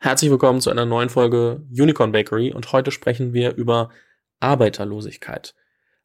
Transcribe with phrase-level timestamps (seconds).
[0.00, 3.90] Herzlich willkommen zu einer neuen Folge Unicorn Bakery und heute sprechen wir über
[4.38, 5.56] Arbeiterlosigkeit.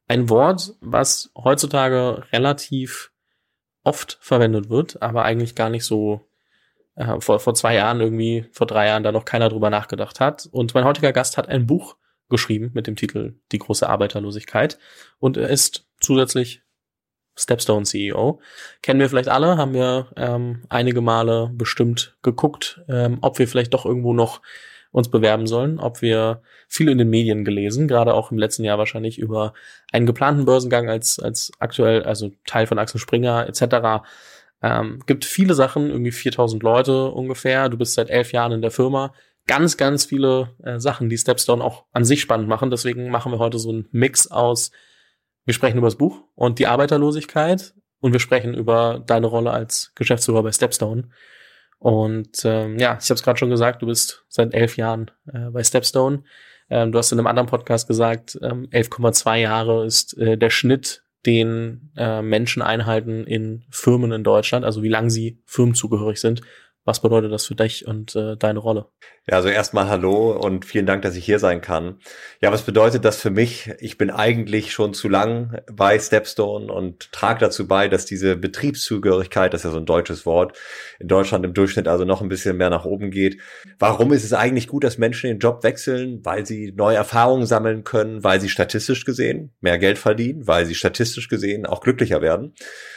[0.08, 3.12] Ein Wort, was heutzutage relativ
[3.84, 6.28] oft verwendet wird, aber eigentlich gar nicht so
[6.96, 10.48] äh, vor, vor zwei Jahren irgendwie, vor drei Jahren da noch keiner drüber nachgedacht hat.
[10.50, 11.94] Und mein heutiger Gast hat ein Buch
[12.28, 14.76] geschrieben mit dem Titel Die große Arbeiterlosigkeit
[15.20, 16.63] und er ist zusätzlich
[17.36, 18.40] Stepstone CEO.
[18.82, 23.74] Kennen wir vielleicht alle, haben wir ähm, einige Male bestimmt geguckt, ähm, ob wir vielleicht
[23.74, 24.40] doch irgendwo noch
[24.94, 28.78] uns bewerben sollen, ob wir viel in den Medien gelesen, gerade auch im letzten Jahr
[28.78, 29.52] wahrscheinlich über
[29.90, 34.06] einen geplanten Börsengang als, als aktuell, also Teil von Axel Springer etc.
[34.62, 37.68] Ähm, gibt viele Sachen, irgendwie 4000 Leute ungefähr.
[37.68, 39.12] Du bist seit elf Jahren in der Firma.
[39.48, 42.70] Ganz, ganz viele äh, Sachen, die Stepstone auch an sich spannend machen.
[42.70, 44.70] Deswegen machen wir heute so einen Mix aus
[45.44, 49.92] wir sprechen über das Buch und die Arbeiterlosigkeit und wir sprechen über deine Rolle als
[49.94, 51.08] Geschäftsführer bei Stepstone.
[51.78, 55.50] Und ähm, ja, ich habe es gerade schon gesagt, du bist seit elf Jahren äh,
[55.50, 56.22] bei Stepstone.
[56.70, 61.04] Ähm, du hast in einem anderen Podcast gesagt, ähm, 11,2 Jahre ist äh, der Schnitt,
[61.26, 66.42] den äh, Menschen einhalten in Firmen in Deutschland, also wie lang sie firmenzugehörig sind.
[66.86, 68.86] Was bedeutet das für dich und äh, deine Rolle?
[69.26, 71.98] Ja, also erstmal hallo und vielen Dank, dass ich hier sein kann.
[72.42, 73.72] Ja, was bedeutet das für mich?
[73.78, 79.54] Ich bin eigentlich schon zu lang bei Stepstone und trage dazu bei, dass diese Betriebszugehörigkeit,
[79.54, 80.58] das ist ja so ein deutsches Wort,
[80.98, 83.40] in Deutschland im Durchschnitt also noch ein bisschen mehr nach oben geht.
[83.78, 86.20] Warum ist es eigentlich gut, dass Menschen den Job wechseln?
[86.22, 90.74] Weil sie neue Erfahrungen sammeln können, weil sie statistisch gesehen mehr Geld verdienen, weil sie
[90.74, 92.52] statistisch gesehen auch glücklicher werden.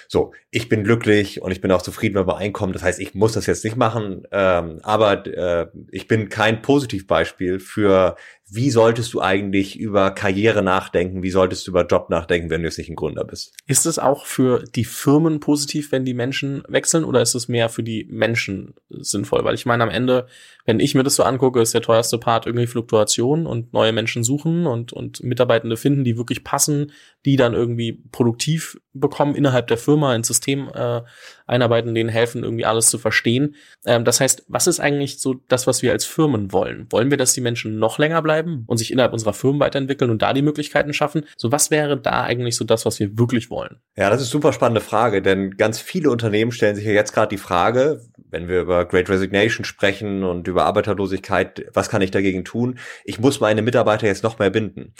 [0.08, 2.74] So, ich bin glücklich und ich bin auch zufrieden mit meinem Einkommen.
[2.74, 7.60] Das heißt, ich muss das jetzt nicht machen, ähm, aber äh, ich bin kein Positivbeispiel
[7.60, 8.16] für
[8.50, 12.68] wie solltest du eigentlich über Karriere nachdenken, wie solltest du über Job nachdenken, wenn du
[12.68, 13.54] jetzt nicht ein Gründer bist.
[13.68, 17.68] Ist es auch für die Firmen positiv, wenn die Menschen wechseln oder ist es mehr
[17.68, 19.44] für die Menschen sinnvoll?
[19.44, 20.28] Weil ich meine, am Ende,
[20.66, 24.24] wenn ich mir das so angucke, ist der teuerste Part irgendwie Fluktuation und neue Menschen
[24.24, 26.94] suchen und, und Mitarbeitende finden, die wirklich passen,
[27.26, 31.02] die dann irgendwie produktiv bekommen innerhalb der Firma, ins System äh,
[31.46, 33.56] einarbeiten, denen helfen, irgendwie alles zu verstehen.
[33.86, 36.88] Ähm, das heißt, was ist eigentlich so das, was wir als Firmen wollen?
[36.92, 38.37] Wollen wir, dass die Menschen noch länger bleiben?
[38.38, 41.26] Bleiben und sich innerhalb unserer Firmen weiterentwickeln und da die Möglichkeiten schaffen.
[41.38, 43.78] So was wäre da eigentlich so das, was wir wirklich wollen?
[43.96, 47.30] Ja, das ist super spannende Frage, denn ganz viele Unternehmen stellen sich ja jetzt gerade
[47.30, 52.44] die Frage, wenn wir über Great Resignation sprechen und über Arbeiterlosigkeit, was kann ich dagegen
[52.44, 52.80] tun?
[53.06, 54.94] Ich muss meine Mitarbeiter jetzt noch mehr binden.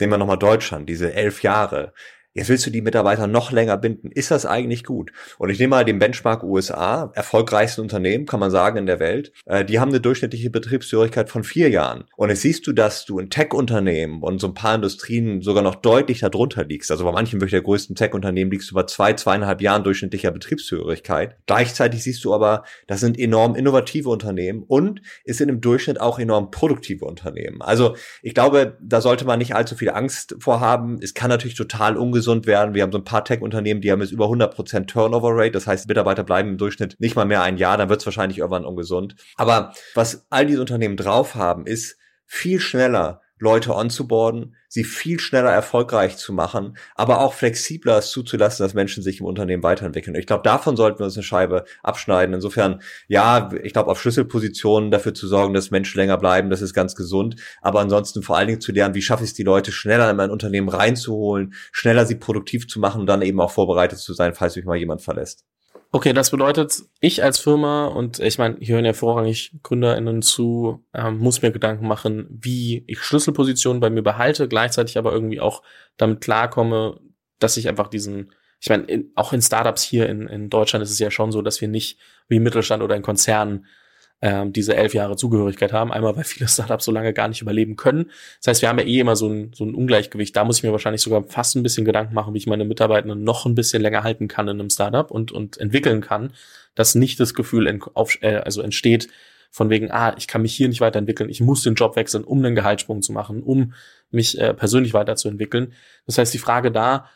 [0.00, 1.92] Nehmen wir nochmal Deutschland, diese elf Jahre.
[2.38, 4.12] Jetzt willst du die Mitarbeiter noch länger binden.
[4.12, 5.10] Ist das eigentlich gut?
[5.38, 9.32] Und ich nehme mal den Benchmark USA, erfolgreichsten Unternehmen, kann man sagen, in der Welt.
[9.46, 12.04] Äh, die haben eine durchschnittliche Betriebsführigkeit von vier Jahren.
[12.16, 15.74] Und jetzt siehst du, dass du in Tech-Unternehmen und so ein paar Industrien sogar noch
[15.74, 16.92] deutlich darunter liegst.
[16.92, 21.38] Also bei manchen wirklich der größten Tech-Unternehmen liegst du bei zwei, zweieinhalb Jahren durchschnittlicher Betriebsführigkeit.
[21.46, 26.20] Gleichzeitig siehst du aber, das sind enorm innovative Unternehmen und es sind im Durchschnitt auch
[26.20, 27.62] enorm produktive Unternehmen.
[27.62, 31.00] Also ich glaube, da sollte man nicht allzu viel Angst vorhaben.
[31.02, 32.74] Es kann natürlich total ungesund ungesund werden.
[32.74, 35.52] Wir haben so ein paar Tech-Unternehmen, die haben jetzt über 100% Turnover Rate.
[35.52, 37.76] Das heißt, Mitarbeiter bleiben im Durchschnitt nicht mal mehr ein Jahr.
[37.76, 39.16] Dann wird es wahrscheinlich irgendwann ungesund.
[39.36, 45.50] Aber was all diese Unternehmen drauf haben, ist viel schneller Leute onzuboarden, sie viel schneller
[45.50, 50.16] erfolgreich zu machen, aber auch flexibler es zuzulassen, dass Menschen sich im Unternehmen weiterentwickeln.
[50.16, 52.34] ich glaube, davon sollten wir uns eine Scheibe abschneiden.
[52.34, 56.74] Insofern, ja, ich glaube, auf Schlüsselpositionen dafür zu sorgen, dass Menschen länger bleiben, das ist
[56.74, 57.36] ganz gesund.
[57.60, 60.16] Aber ansonsten vor allen Dingen zu lernen, wie schaffe ich es, die Leute schneller in
[60.16, 64.34] mein Unternehmen reinzuholen, schneller sie produktiv zu machen und dann eben auch vorbereitet zu sein,
[64.34, 65.44] falls mich mal jemand verlässt.
[65.90, 70.84] Okay, das bedeutet, ich als Firma und ich meine, hier hören ja vorrangig GründerInnen zu,
[70.92, 75.62] ähm, muss mir Gedanken machen, wie ich Schlüsselpositionen bei mir behalte, gleichzeitig aber irgendwie auch
[75.96, 77.00] damit klarkomme,
[77.38, 80.98] dass ich einfach diesen, ich meine, auch in Startups hier in, in Deutschland ist es
[80.98, 83.64] ja schon so, dass wir nicht wie Mittelstand oder in Konzernen
[84.20, 85.92] ähm, diese elf Jahre Zugehörigkeit haben.
[85.92, 88.10] Einmal, weil viele Startups so lange gar nicht überleben können.
[88.40, 90.34] Das heißt, wir haben ja eh immer so ein, so ein Ungleichgewicht.
[90.36, 93.22] Da muss ich mir wahrscheinlich sogar fast ein bisschen Gedanken machen, wie ich meine Mitarbeitenden
[93.22, 96.32] noch ein bisschen länger halten kann in einem Startup und, und entwickeln kann,
[96.74, 99.08] dass nicht das Gefühl ent, auf, äh, also entsteht,
[99.50, 102.44] von wegen, ah, ich kann mich hier nicht weiterentwickeln, ich muss den Job wechseln, um
[102.44, 103.72] einen Gehaltssprung zu machen, um
[104.10, 105.72] mich äh, persönlich weiterzuentwickeln.
[106.06, 107.06] Das heißt, die Frage da,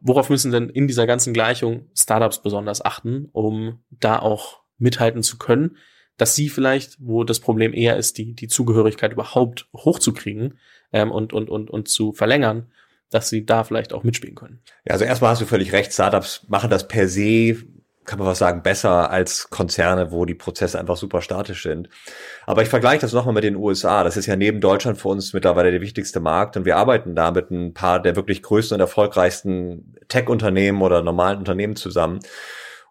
[0.00, 5.38] worauf müssen denn in dieser ganzen Gleichung Startups besonders achten, um da auch mithalten zu
[5.38, 5.76] können?
[6.20, 10.58] Dass sie vielleicht, wo das Problem eher ist, die, die Zugehörigkeit überhaupt hochzukriegen
[10.92, 12.66] ähm, und, und, und, und zu verlängern,
[13.10, 14.60] dass sie da vielleicht auch mitspielen können.
[14.84, 17.56] Ja, also erstmal hast du völlig recht, Startups machen das per se,
[18.04, 21.88] kann man was sagen, besser als Konzerne, wo die Prozesse einfach super statisch sind.
[22.44, 24.04] Aber ich vergleiche das nochmal mit den USA.
[24.04, 27.30] Das ist ja neben Deutschland für uns mittlerweile der wichtigste Markt und wir arbeiten da
[27.30, 32.20] mit ein paar der wirklich größten und erfolgreichsten Tech-Unternehmen oder normalen Unternehmen zusammen.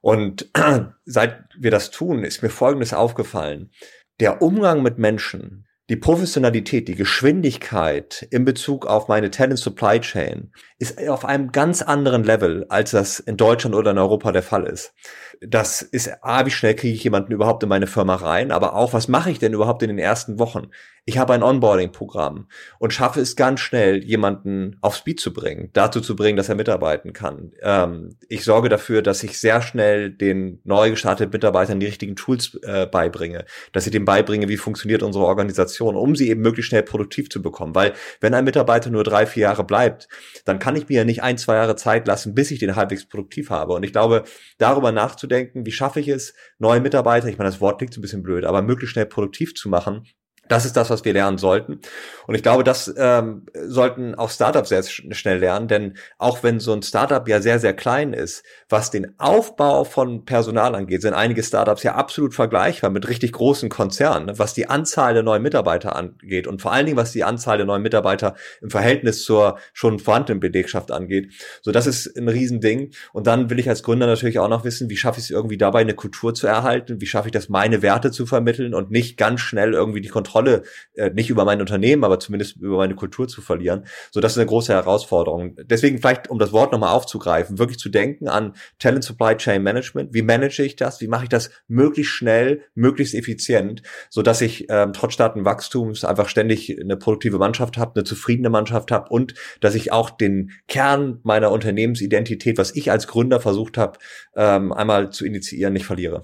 [0.01, 0.49] Und
[1.05, 3.71] seit wir das tun, ist mir Folgendes aufgefallen.
[4.19, 10.51] der Umgang mit Menschen, die Professionalität, die Geschwindigkeit in Bezug auf meine Talent Supply Chain
[10.77, 14.67] ist auf einem ganz anderen Level, als das in Deutschland oder in Europa der Fall
[14.67, 14.93] ist.
[15.41, 18.93] Das ist, ah, wie schnell kriege ich jemanden überhaupt in meine Firma rein, aber auch,
[18.93, 20.69] was mache ich denn überhaupt in den ersten Wochen?
[21.09, 22.45] Ich habe ein Onboarding-Programm
[22.77, 26.55] und schaffe es ganz schnell, jemanden auf Speed zu bringen, dazu zu bringen, dass er
[26.55, 27.51] mitarbeiten kann.
[27.63, 32.59] Ähm, ich sorge dafür, dass ich sehr schnell den neu gestarteten Mitarbeitern die richtigen Tools
[32.61, 36.83] äh, beibringe, dass ich dem beibringe, wie funktioniert unsere Organisation, um sie eben möglichst schnell
[36.83, 37.73] produktiv zu bekommen.
[37.73, 40.09] Weil wenn ein Mitarbeiter nur drei, vier Jahre bleibt,
[40.45, 43.07] dann kann ich mir ja nicht ein, zwei Jahre Zeit lassen, bis ich den halbwegs
[43.07, 43.73] produktiv habe.
[43.73, 44.25] Und ich glaube,
[44.59, 48.03] darüber nachzudenken, wie schaffe ich es, neue Mitarbeiter, ich meine, das Wort klingt so ein
[48.03, 50.05] bisschen blöd, aber möglichst schnell produktiv zu machen,
[50.49, 51.79] das ist das, was wir lernen sollten.
[52.27, 56.73] Und ich glaube, das ähm, sollten auch Startups sehr schnell lernen, denn auch wenn so
[56.73, 61.43] ein Startup ja sehr, sehr klein ist, was den Aufbau von Personal angeht, sind einige
[61.43, 66.47] Startups ja absolut vergleichbar mit richtig großen Konzernen, was die Anzahl der neuen Mitarbeiter angeht
[66.47, 70.39] und vor allen Dingen, was die Anzahl der neuen Mitarbeiter im Verhältnis zur schon vorhandenen
[70.39, 71.31] Belegschaft angeht.
[71.61, 72.91] So, das ist ein Riesending.
[73.13, 75.57] Und dann will ich als Gründer natürlich auch noch wissen, wie schaffe ich es irgendwie
[75.57, 77.01] dabei, eine Kultur zu erhalten?
[77.01, 80.38] Wie schaffe ich das, meine Werte zu vermitteln und nicht ganz schnell irgendwie die Kontrolle
[80.39, 80.63] Kontrolle,
[80.93, 83.85] äh, nicht über mein Unternehmen, aber zumindest über meine Kultur zu verlieren.
[84.11, 85.55] So, das ist eine große Herausforderung.
[85.63, 90.13] Deswegen vielleicht, um das Wort nochmal aufzugreifen, wirklich zu denken an Talent Supply Chain Management.
[90.13, 91.01] Wie manage ich das?
[91.01, 96.29] Wie mache ich das möglichst schnell, möglichst effizient, so dass ich ähm, trotz Datenwachstums einfach
[96.29, 101.19] ständig eine produktive Mannschaft habe, eine zufriedene Mannschaft habe und dass ich auch den Kern
[101.23, 103.99] meiner Unternehmensidentität, was ich als Gründer versucht habe,
[104.35, 106.23] ähm, einmal zu initiieren, nicht verliere.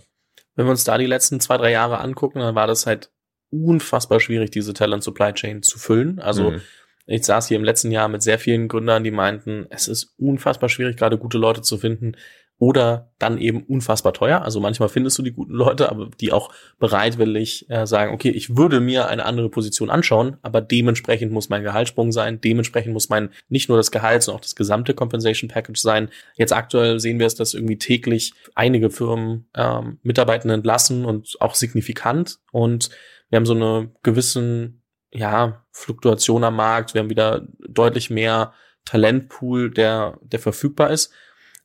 [0.55, 3.11] Wenn wir uns da die letzten zwei, drei Jahre angucken, dann war das halt
[3.63, 6.19] unfassbar schwierig, diese Talent Supply Chain zu füllen.
[6.19, 6.61] Also mhm.
[7.05, 10.69] ich saß hier im letzten Jahr mit sehr vielen Gründern, die meinten, es ist unfassbar
[10.69, 12.15] schwierig, gerade gute Leute zu finden
[12.57, 14.41] oder dann eben unfassbar teuer.
[14.41, 18.55] Also manchmal findest du die guten Leute, aber die auch bereitwillig äh, sagen, okay, ich
[18.55, 23.29] würde mir eine andere Position anschauen, aber dementsprechend muss mein Gehaltssprung sein, dementsprechend muss mein
[23.49, 26.09] nicht nur das Gehalt, sondern auch das gesamte Compensation Package sein.
[26.35, 31.55] Jetzt aktuell sehen wir es, dass irgendwie täglich einige Firmen ähm, Mitarbeiter entlassen und auch
[31.55, 32.89] signifikant und
[33.29, 36.93] wir haben so eine gewissen, ja, Fluktuation am Markt.
[36.93, 38.53] Wir haben wieder deutlich mehr
[38.85, 41.11] Talentpool, der, der verfügbar ist.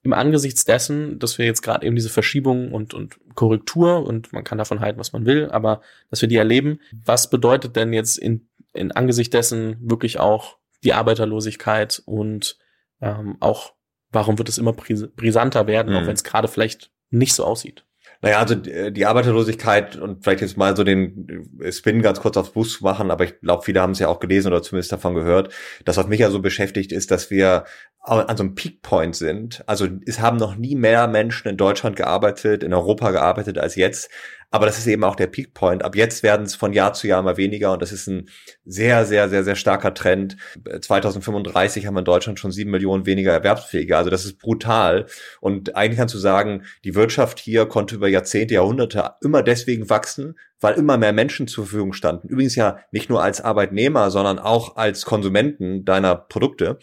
[0.03, 4.45] Im Angesichts dessen, dass wir jetzt gerade eben diese Verschiebung und, und Korrektur und man
[4.45, 8.17] kann davon halten, was man will, aber dass wir die erleben, was bedeutet denn jetzt
[8.17, 12.57] in, in Angesicht dessen wirklich auch die Arbeiterlosigkeit und
[13.03, 13.75] ähm, auch
[14.11, 15.99] warum wird es immer brisanter werden, mhm.
[15.99, 17.85] auch wenn es gerade vielleicht nicht so aussieht?
[18.23, 22.37] Naja, also äh, die Arbeiterlosigkeit und vielleicht jetzt mal so den äh, Spin ganz kurz
[22.37, 25.15] aufs Bus machen, aber ich glaube, viele haben es ja auch gelesen oder zumindest davon
[25.15, 25.53] gehört.
[25.85, 27.65] Das, was mich ja so beschäftigt, ist, dass wir
[28.03, 29.63] an so einem Peakpoint sind.
[29.67, 34.11] Also es haben noch nie mehr Menschen in Deutschland gearbeitet, in Europa gearbeitet als jetzt.
[34.51, 35.85] Aber das ist eben auch der Peak Point.
[35.85, 38.29] Ab jetzt werden es von Jahr zu Jahr mal weniger und das ist ein
[38.65, 40.37] sehr, sehr, sehr, sehr starker Trend.
[40.81, 43.97] 2035 haben wir in Deutschland schon sieben Millionen weniger Erwerbsfähige.
[43.97, 45.07] Also das ist brutal.
[45.41, 50.37] Und eigentlich kannst du sagen, die Wirtschaft hier konnte über Jahrzehnte, Jahrhunderte immer deswegen wachsen,
[50.61, 52.29] weil immer mehr Menschen zur Verfügung standen.
[52.29, 56.79] Übrigens ja nicht nur als Arbeitnehmer, sondern auch als Konsumenten deiner Produkte.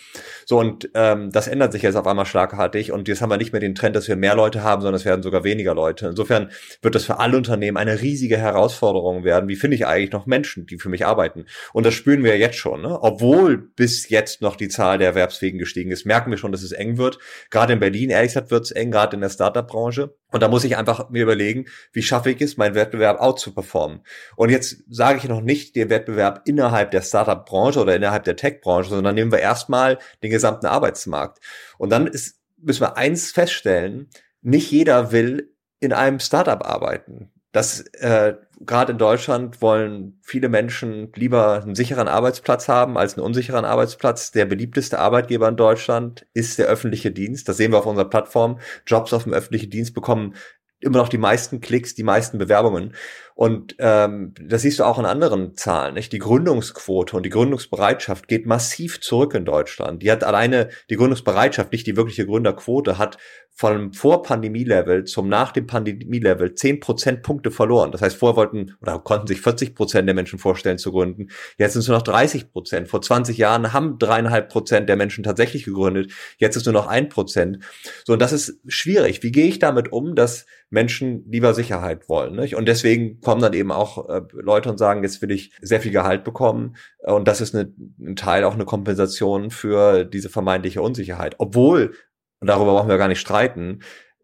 [0.45, 3.51] So und ähm, das ändert sich jetzt auf einmal schlagartig und jetzt haben wir nicht
[3.51, 6.07] mehr den Trend, dass wir mehr Leute haben, sondern es werden sogar weniger Leute.
[6.07, 6.49] Insofern
[6.81, 9.49] wird das für alle Unternehmen eine riesige Herausforderung werden.
[9.49, 11.45] Wie finde ich eigentlich noch Menschen, die für mich arbeiten?
[11.73, 12.81] Und das spüren wir jetzt schon.
[12.81, 12.97] Ne?
[13.01, 16.71] Obwohl bis jetzt noch die Zahl der Erwerbsfähigen gestiegen ist, merken wir schon, dass es
[16.71, 17.19] eng wird.
[17.49, 20.13] Gerade in Berlin, ehrlich gesagt, wird es eng, gerade in der Startup-Branche.
[20.31, 23.53] Und da muss ich einfach mir überlegen, wie schaffe ich es, meinen Wettbewerb out zu
[23.53, 24.01] performen.
[24.35, 28.89] Und jetzt sage ich noch nicht den Wettbewerb innerhalb der Startup-Branche oder innerhalb der Tech-Branche,
[28.89, 31.39] sondern nehmen wir erstmal den gesamten Arbeitsmarkt.
[31.77, 34.09] Und dann ist, müssen wir eins feststellen,
[34.41, 37.31] nicht jeder will in einem Startup arbeiten.
[37.51, 43.25] Das äh, gerade in Deutschland wollen viele Menschen lieber einen sicheren Arbeitsplatz haben als einen
[43.25, 44.31] unsicheren Arbeitsplatz.
[44.31, 47.47] Der beliebteste Arbeitgeber in Deutschland ist der öffentliche Dienst.
[47.47, 48.59] Das sehen wir auf unserer Plattform.
[48.85, 50.35] Jobs auf dem öffentlichen Dienst bekommen
[50.79, 52.93] immer noch die meisten Klicks, die meisten Bewerbungen.
[53.37, 55.93] Und ähm, das siehst du auch in anderen Zahlen.
[55.93, 56.11] Nicht?
[56.11, 60.01] Die Gründungsquote und die Gründungsbereitschaft geht massiv zurück in Deutschland.
[60.01, 63.19] Die hat alleine die Gründungsbereitschaft, nicht die wirkliche Gründerquote, hat
[63.57, 67.91] von Vor-Pandemie-Level zum nach dem Pandemie-Level 10 Prozentpunkte verloren.
[67.91, 71.29] Das heißt, vorher wollten oder konnten sich 40 Prozent der Menschen vorstellen zu gründen.
[71.57, 72.87] Jetzt sind es nur noch 30 Prozent.
[72.87, 76.11] Vor 20 Jahren haben dreieinhalb Prozent der Menschen tatsächlich gegründet.
[76.37, 77.63] Jetzt ist nur noch ein Prozent.
[78.05, 79.23] So, und das ist schwierig.
[79.23, 82.35] Wie gehe ich damit um, dass Menschen lieber Sicherheit wollen?
[82.35, 82.55] Nicht?
[82.55, 85.91] Und deswegen kommen dann eben auch äh, Leute und sagen, jetzt will ich sehr viel
[85.91, 86.77] Gehalt bekommen.
[87.03, 91.35] Und das ist eine, ein Teil auch eine Kompensation für diese vermeintliche Unsicherheit.
[91.37, 91.93] Obwohl
[92.39, 93.79] und darüber brauchen wir gar nicht streiten,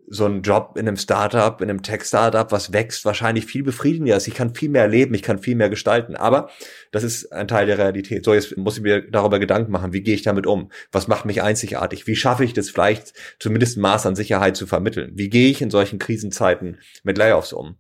[0.08, 4.28] so ein Job in einem Startup, in einem Tech-Startup, was wächst, wahrscheinlich viel befriedigender ist.
[4.30, 6.16] Ich kann viel mehr erleben, ich kann viel mehr gestalten.
[6.16, 6.50] Aber
[6.94, 8.24] das ist ein Teil der Realität.
[8.24, 10.72] So, jetzt muss ich mir darüber Gedanken machen, wie gehe ich damit um?
[10.94, 12.08] Was macht mich einzigartig?
[12.08, 15.12] Wie schaffe ich das vielleicht zumindest ein Maß an Sicherheit zu vermitteln?
[15.16, 17.78] Wie gehe ich in solchen Krisenzeiten mit Layoffs um?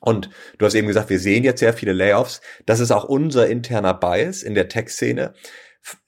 [0.00, 2.40] Und du hast eben gesagt, wir sehen jetzt sehr viele Layoffs.
[2.66, 5.34] Das ist auch unser interner Bias in der Tech-Szene.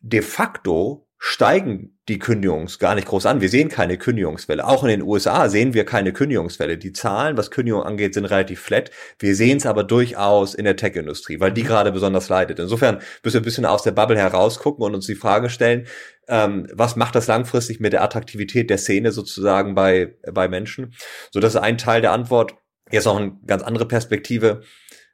[0.00, 3.42] De facto steigen die Kündigungs gar nicht groß an.
[3.42, 4.66] Wir sehen keine Kündigungswelle.
[4.66, 6.78] Auch in den USA sehen wir keine Kündigungswelle.
[6.78, 8.90] Die Zahlen, was Kündigung angeht, sind relativ flat.
[9.18, 12.58] Wir sehen es aber durchaus in der Tech-Industrie, weil die gerade besonders leidet.
[12.58, 15.86] Insofern müssen wir ein bisschen aus der Bubble herausgucken und uns die Frage stellen,
[16.26, 20.94] ähm, was macht das langfristig mit der Attraktivität der Szene sozusagen bei, bei Menschen?
[21.30, 22.54] So, das ist ein Teil der Antwort.
[22.90, 24.62] Jetzt noch eine ganz andere Perspektive.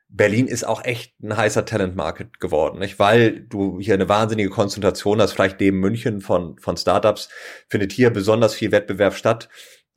[0.08, 2.98] Berlin ist auch echt ein heißer Talent Market geworden, nicht?
[2.98, 7.28] Weil du hier eine wahnsinnige Konzentration hast, vielleicht neben München von, von Startups,
[7.68, 9.48] findet hier besonders viel Wettbewerb statt.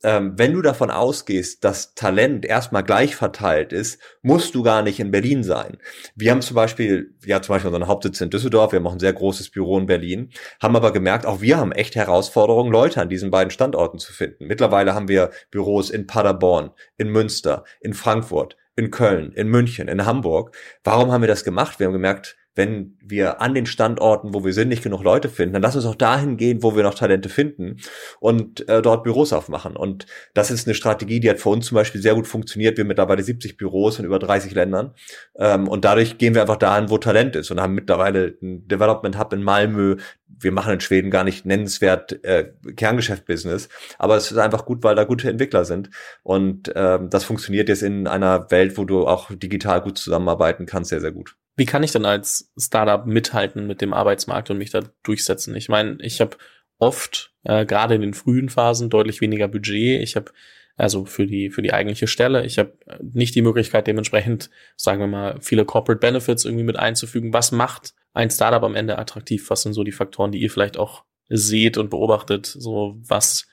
[0.02, 4.98] Ähm, wenn du davon ausgehst, dass Talent erstmal gleich verteilt ist, musst du gar nicht
[4.98, 5.76] in Berlin sein.
[6.14, 9.00] Wir haben zum Beispiel, ja zum Beispiel unseren Hauptsitz in Düsseldorf, wir haben auch ein
[9.00, 10.30] sehr großes Büro in Berlin,
[10.62, 14.46] haben aber gemerkt, auch wir haben echt Herausforderungen, Leute an diesen beiden Standorten zu finden.
[14.46, 20.06] Mittlerweile haben wir Büros in Paderborn, in Münster, in Frankfurt, in Köln, in München, in
[20.06, 20.56] Hamburg.
[20.82, 21.78] Warum haben wir das gemacht?
[21.78, 25.54] Wir haben gemerkt, wenn wir an den Standorten, wo wir sind, nicht genug Leute finden,
[25.54, 27.78] dann lass uns auch dahin gehen, wo wir noch Talente finden
[28.20, 29.76] und äh, dort Büros aufmachen.
[29.76, 32.76] Und das ist eine Strategie, die hat für uns zum Beispiel sehr gut funktioniert.
[32.76, 34.92] Wir haben mittlerweile 70 Büros in über 30 Ländern
[35.38, 39.18] ähm, und dadurch gehen wir einfach dahin, wo Talent ist und haben mittlerweile ein Development
[39.18, 39.96] Hub in Malmö.
[40.28, 44.96] Wir machen in Schweden gar nicht nennenswert äh, Kerngeschäft-Business, aber es ist einfach gut, weil
[44.96, 45.88] da gute Entwickler sind
[46.22, 50.90] und ähm, das funktioniert jetzt in einer Welt, wo du auch digital gut zusammenarbeiten kannst,
[50.90, 51.39] sehr, sehr gut.
[51.56, 55.54] Wie kann ich denn als Startup mithalten mit dem Arbeitsmarkt und mich da durchsetzen?
[55.56, 56.36] Ich meine, ich habe
[56.78, 60.02] oft, äh, gerade in den frühen Phasen, deutlich weniger Budget.
[60.02, 60.32] Ich habe
[60.76, 62.44] also für die für die eigentliche Stelle.
[62.46, 67.34] Ich habe nicht die Möglichkeit, dementsprechend, sagen wir mal, viele Corporate Benefits irgendwie mit einzufügen.
[67.34, 69.50] Was macht ein Startup am Ende attraktiv?
[69.50, 73.46] Was sind so die Faktoren, die ihr vielleicht auch seht und beobachtet, so was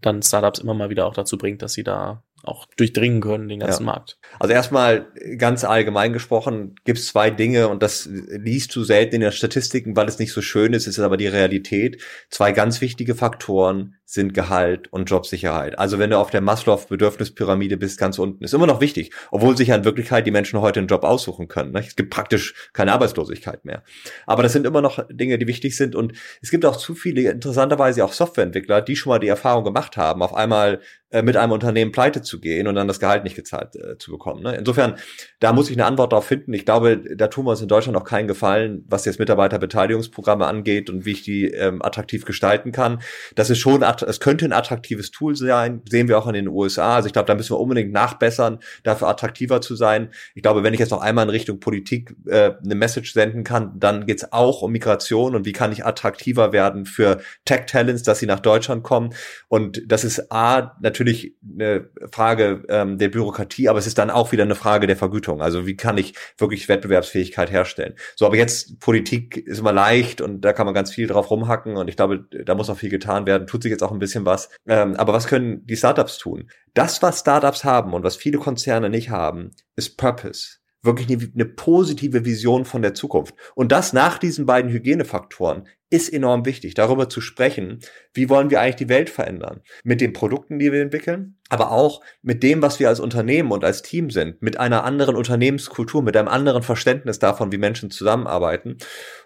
[0.00, 3.60] dann Startups immer mal wieder auch dazu bringt, dass sie da auch durchdringen können, den
[3.60, 3.92] ganzen ja.
[3.92, 4.18] Markt.
[4.38, 5.06] Also erstmal
[5.38, 9.96] ganz allgemein gesprochen gibt es zwei Dinge und das liest du selten in den Statistiken,
[9.96, 12.00] weil es nicht so schön ist, ist aber die Realität.
[12.30, 15.78] Zwei ganz wichtige Faktoren sind Gehalt und Jobsicherheit.
[15.78, 19.68] Also wenn du auf der Maslow-Bedürfnispyramide bist, ganz unten, ist immer noch wichtig, obwohl sich
[19.68, 21.72] ja in Wirklichkeit die Menschen heute einen Job aussuchen können.
[21.72, 21.80] Ne?
[21.80, 23.82] Es gibt praktisch keine Arbeitslosigkeit mehr.
[24.26, 27.30] Aber das sind immer noch Dinge, die wichtig sind und es gibt auch zu viele,
[27.30, 30.80] interessanterweise auch Softwareentwickler, die schon mal die Erfahrung gemacht haben, auf einmal
[31.14, 34.10] äh, mit einem Unternehmen pleite zu gehen und dann das Gehalt nicht gezahlt äh, zu
[34.10, 34.42] bekommen.
[34.42, 34.56] Ne?
[34.56, 34.96] Insofern,
[35.38, 36.52] da muss ich eine Antwort darauf finden.
[36.54, 40.90] Ich glaube, da tun wir uns in Deutschland auch keinen Gefallen, was jetzt Mitarbeiterbeteiligungsprogramme angeht
[40.90, 43.00] und wie ich die ähm, attraktiv gestalten kann.
[43.36, 46.96] Das ist schon, es könnte ein attraktives Tool sein, sehen wir auch in den USA.
[46.96, 50.10] Also ich glaube, da müssen wir unbedingt nachbessern, dafür attraktiver zu sein.
[50.34, 53.78] Ich glaube, wenn ich jetzt noch einmal in Richtung Politik äh, eine Message senden kann,
[53.78, 58.26] dann geht's auch um Migration und wie kann ich attraktiver werden für Tech-Talents, dass sie
[58.26, 59.14] nach Deutschland kommen.
[59.48, 64.32] Und das ist A, natürlich eine Frage ähm, der Bürokratie, aber es ist dann auch
[64.32, 65.40] wieder eine Frage der Vergütung.
[65.42, 67.94] Also wie kann ich wirklich Wettbewerbsfähigkeit herstellen?
[68.16, 71.76] So, aber jetzt Politik ist immer leicht und da kann man ganz viel drauf rumhacken
[71.76, 73.46] und ich glaube, da muss auch viel getan werden.
[73.46, 74.48] Tut sich jetzt auch ein bisschen was.
[74.66, 76.50] Ähm, aber was können die Startups tun?
[76.74, 81.44] Das, was Startups haben und was viele Konzerne nicht haben, ist Purpose wirklich eine, eine,
[81.46, 83.34] positive Vision von der Zukunft.
[83.54, 87.78] Und das nach diesen beiden Hygienefaktoren ist enorm wichtig, darüber zu sprechen,
[88.12, 89.62] wie wollen wir eigentlich die Welt verändern.
[89.82, 93.64] Mit den Produkten, die wir entwickeln, aber auch mit dem, was wir als Unternehmen und
[93.64, 98.78] als Team sind, mit einer anderen Unternehmenskultur, mit einem anderen Verständnis davon, wie Menschen zusammenarbeiten.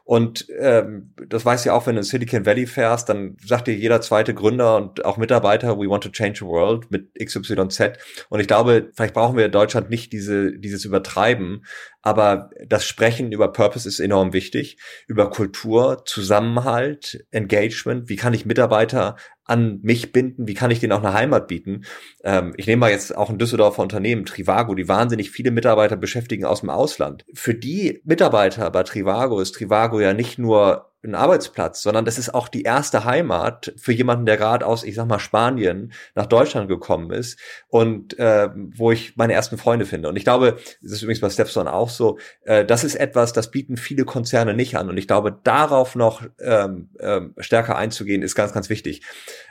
[0.04, 3.74] Und ähm, das weiß ja auch, wenn du in Silicon Valley fährst, dann sagt dir
[3.74, 7.98] jeder zweite Gründer und auch Mitarbeiter, we want to change the world mit XYZ.
[8.30, 11.64] Und ich glaube, vielleicht brauchen wir in Deutschland nicht diese, dieses Übertreiben,
[12.00, 18.08] aber das Sprechen über Purpose ist enorm wichtig, über Kultur, Zusammenhalt, Engagement.
[18.08, 19.16] Wie kann ich Mitarbeiter
[19.48, 20.46] an mich binden?
[20.46, 21.82] Wie kann ich denen auch eine Heimat bieten?
[22.22, 26.44] Ähm, ich nehme mal jetzt auch ein Düsseldorfer Unternehmen, Trivago, die wahnsinnig viele Mitarbeiter beschäftigen
[26.44, 27.24] aus dem Ausland.
[27.34, 32.34] Für die Mitarbeiter bei Trivago ist Trivago ja nicht nur ein Arbeitsplatz, sondern das ist
[32.34, 36.68] auch die erste Heimat für jemanden, der gerade aus, ich sag mal, Spanien nach Deutschland
[36.68, 37.38] gekommen ist
[37.68, 40.08] und äh, wo ich meine ersten Freunde finde.
[40.08, 43.50] Und ich glaube, das ist übrigens bei Stepstone auch so, äh, das ist etwas, das
[43.50, 44.88] bieten viele Konzerne nicht an.
[44.88, 49.02] Und ich glaube, darauf noch ähm, ähm, stärker einzugehen, ist ganz, ganz wichtig.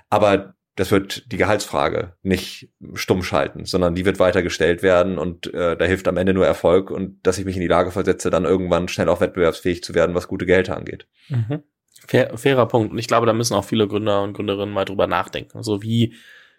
[0.09, 5.51] Aber das wird die Gehaltsfrage nicht stumm schalten, sondern die wird weiter gestellt werden und
[5.53, 8.29] äh, da hilft am Ende nur Erfolg und dass ich mich in die Lage versetze,
[8.29, 11.07] dann irgendwann schnell auch wettbewerbsfähig zu werden, was gute Gehälter angeht.
[11.29, 11.63] Mhm.
[12.05, 12.91] Fair, fairer Punkt.
[12.91, 15.57] Und ich glaube, da müssen auch viele Gründer und Gründerinnen mal drüber nachdenken.
[15.57, 16.13] Also wie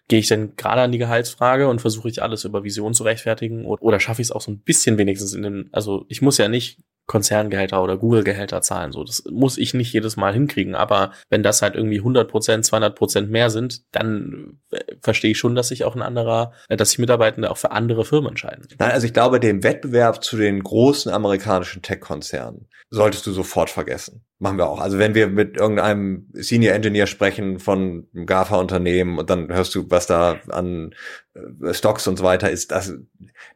[0.08, 3.66] gehe ich denn gerade an die Gehaltsfrage und versuche ich alles über Vision zu rechtfertigen
[3.66, 6.38] oder, oder schaffe ich es auch so ein bisschen wenigstens in den, also ich muss
[6.38, 8.92] ja nicht Konzerngehälter oder Google-Gehälter zahlen.
[8.92, 10.74] So, das muss ich nicht jedes Mal hinkriegen.
[10.74, 15.38] Aber wenn das halt irgendwie 100 Prozent, 200 Prozent mehr sind, dann äh, verstehe ich
[15.38, 18.68] schon, dass sich auch ein anderer, äh, dass sich Mitarbeitende auch für andere Firmen entscheiden.
[18.78, 24.24] Nein, also ich glaube, den Wettbewerb zu den großen amerikanischen Tech-Konzernen solltest du sofort vergessen.
[24.38, 24.80] Machen wir auch.
[24.80, 29.90] Also wenn wir mit irgendeinem Senior Engineer sprechen von einem GAFA-Unternehmen und dann hörst du,
[29.90, 30.94] was da an
[31.34, 32.92] äh, Stocks und so weiter ist, das,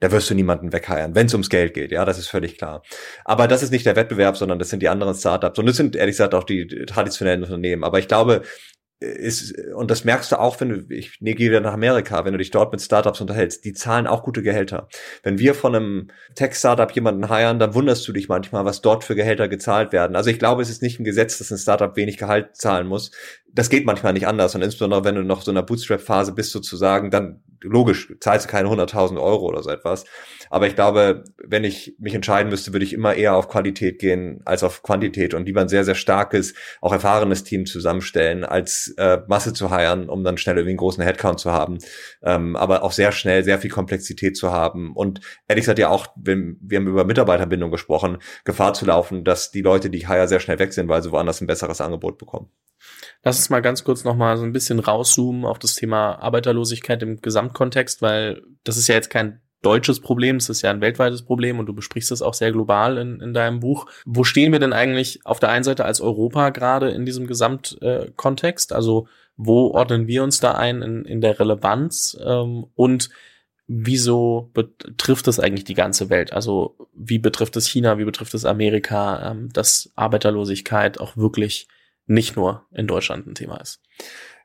[0.01, 1.93] da wirst du niemanden wegheiern, wenn es ums Geld geht.
[1.93, 2.83] Ja, das ist völlig klar.
[3.25, 5.59] Aber das ist nicht der Wettbewerb, sondern das sind die anderen Startups.
[5.59, 7.85] Und das sind ehrlich gesagt auch die traditionellen Unternehmen.
[7.85, 8.43] Aber ich glaube,
[9.03, 12.39] ist, und das merkst du auch, wenn du, ich gehe wieder nach Amerika, wenn du
[12.39, 14.89] dich dort mit Startups unterhältst, die zahlen auch gute Gehälter.
[15.23, 19.15] Wenn wir von einem Tech-Startup jemanden heiren, dann wunderst du dich manchmal, was dort für
[19.15, 20.17] Gehälter gezahlt werden.
[20.17, 23.11] Also ich glaube, es ist nicht ein Gesetz, dass ein Startup wenig Gehalt zahlen muss.
[23.53, 24.55] Das geht manchmal nicht anders.
[24.55, 28.51] Und insbesondere, wenn du noch so in einer Bootstrap-Phase bist sozusagen, dann logisch, zahlst du
[28.51, 30.05] keine 100.000 Euro oder so etwas.
[30.53, 34.43] Aber ich glaube, wenn ich mich entscheiden müsste, würde ich immer eher auf Qualität gehen
[34.45, 39.21] als auf Quantität und lieber ein sehr, sehr starkes, auch erfahrenes Team zusammenstellen, als äh,
[39.29, 41.79] Masse zu heiren, um dann schnell irgendwie einen großen Headcount zu haben.
[42.23, 44.93] Ähm, aber auch sehr schnell sehr viel Komplexität zu haben.
[44.95, 49.53] Und ehrlich gesagt ja auch, wenn, wir haben über Mitarbeiterbindung gesprochen, Gefahr zu laufen, dass
[49.53, 52.19] die Leute, die ich hire, sehr schnell weg sind, weil sie woanders ein besseres Angebot
[52.19, 52.51] bekommen.
[53.25, 57.03] Lass uns mal ganz kurz noch mal so ein bisschen rauszoomen auf das Thema Arbeiterlosigkeit
[57.03, 61.23] im Gesamtkontext, weil das ist ja jetzt kein deutsches Problem, es ist ja ein weltweites
[61.23, 63.87] Problem und du besprichst es auch sehr global in, in deinem Buch.
[64.05, 68.73] Wo stehen wir denn eigentlich auf der einen Seite als Europa gerade in diesem Gesamtkontext?
[68.73, 73.11] also wo ordnen wir uns da ein in, in der Relevanz ähm, und
[73.67, 76.33] wieso betrifft es eigentlich die ganze Welt?
[76.33, 81.69] Also wie betrifft es China, wie betrifft es Amerika, ähm, dass Arbeiterlosigkeit auch wirklich
[82.07, 83.81] nicht nur in Deutschland ein Thema ist.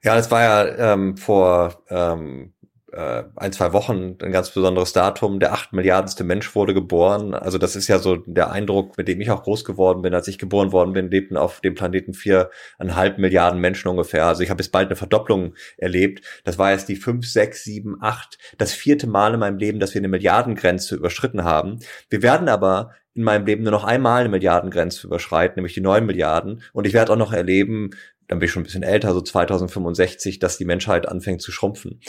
[0.03, 2.53] Ja, das war ja ähm, vor ähm,
[2.91, 5.39] äh, ein, zwei Wochen ein ganz besonderes Datum.
[5.39, 7.33] Der acht Milliardenste Mensch wurde geboren.
[7.33, 10.13] Also das ist ja so der Eindruck, mit dem ich auch groß geworden bin.
[10.13, 14.25] Als ich geboren worden bin, lebten auf dem Planeten viereinhalb Milliarden Menschen ungefähr.
[14.25, 16.25] Also ich habe jetzt bald eine Verdopplung erlebt.
[16.43, 19.93] Das war jetzt die fünf, sechs, sieben, acht, das vierte Mal in meinem Leben, dass
[19.93, 21.79] wir eine Milliardengrenze überschritten haben.
[22.09, 26.05] Wir werden aber in meinem Leben nur noch einmal eine Milliardengrenze überschreiten, nämlich die neun
[26.05, 26.61] Milliarden.
[26.71, 27.89] Und ich werde auch noch erleben,
[28.27, 32.01] dann bin ich schon ein bisschen älter, so 2065, dass die Menschheit anfängt zu schrumpfen.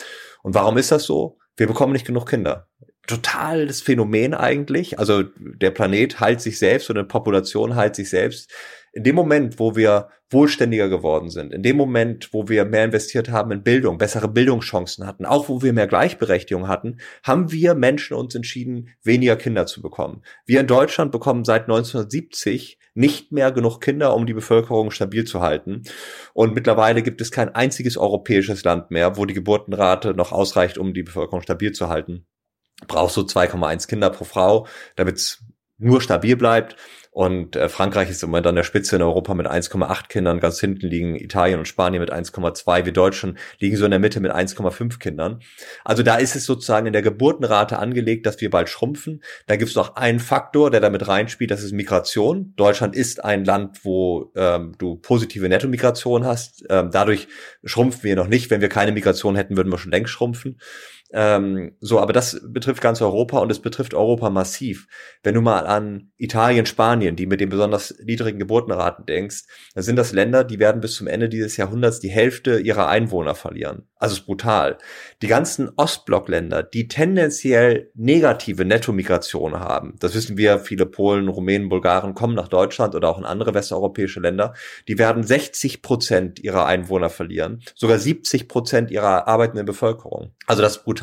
[0.43, 1.39] Und warum ist das so?
[1.57, 2.69] Wir bekommen nicht genug Kinder.
[3.07, 4.99] Totales Phänomen eigentlich.
[4.99, 8.53] Also der Planet heilt sich selbst oder eine Population heilt sich selbst
[8.93, 13.31] in dem Moment, wo wir wohlständiger geworden sind, in dem Moment, wo wir mehr investiert
[13.31, 18.17] haben in Bildung, bessere Bildungschancen hatten, auch wo wir mehr Gleichberechtigung hatten, haben wir Menschen
[18.17, 20.23] uns entschieden, weniger Kinder zu bekommen.
[20.47, 25.41] Wir in Deutschland bekommen seit 1970 nicht mehr genug Kinder, um die Bevölkerung stabil zu
[25.41, 25.85] halten.
[26.35, 30.93] Und mittlerweile gibt es kein einziges europäisches Land mehr, wo die Geburtenrate noch ausreicht, um
[30.93, 32.27] die Bevölkerung stabil zu halten.
[32.89, 35.45] Brauchst du 2,1 Kinder pro Frau, damit es
[35.79, 36.75] nur stabil bleibt.
[37.11, 40.41] Und äh, Frankreich ist im Moment an der Spitze in Europa mit 1,8 Kindern.
[40.41, 42.85] Ganz hinten liegen Italien und Spanien mit 1,2.
[42.85, 45.41] Wir Deutschen liegen so in der Mitte mit 1,5 Kindern.
[45.85, 49.23] Also da ist es sozusagen in der Geburtenrate angelegt, dass wir bald schrumpfen.
[49.47, 52.53] Da gibt es noch einen Faktor, der damit reinspielt, das ist Migration.
[52.57, 56.65] Deutschland ist ein Land, wo ähm, du positive Nettomigration hast.
[56.71, 57.29] Ähm, dadurch
[57.65, 58.51] schrumpfen wir noch nicht.
[58.51, 60.59] Wenn wir keine Migration hätten, würden wir schon längst schrumpfen.
[61.11, 64.89] Ähm, so, aber das betrifft ganz Europa und es betrifft Europa massiv.
[65.23, 69.45] Wenn du mal an Italien, Spanien, die mit den besonders niedrigen Geburtenraten denkst,
[69.75, 73.35] dann sind das Länder, die werden bis zum Ende dieses Jahrhunderts die Hälfte ihrer Einwohner
[73.35, 73.89] verlieren.
[73.97, 74.79] Also ist brutal.
[75.23, 82.15] Die ganzen Ostblockländer, die tendenziell negative Nettomigration haben, das wissen wir, viele Polen, Rumänen, Bulgaren
[82.15, 84.55] kommen nach Deutschland oder auch in andere westeuropäische Länder,
[84.87, 90.33] die werden 60 Prozent ihrer Einwohner verlieren, sogar 70 Prozent ihrer arbeitenden Bevölkerung.
[90.47, 90.98] Also das ist brutal.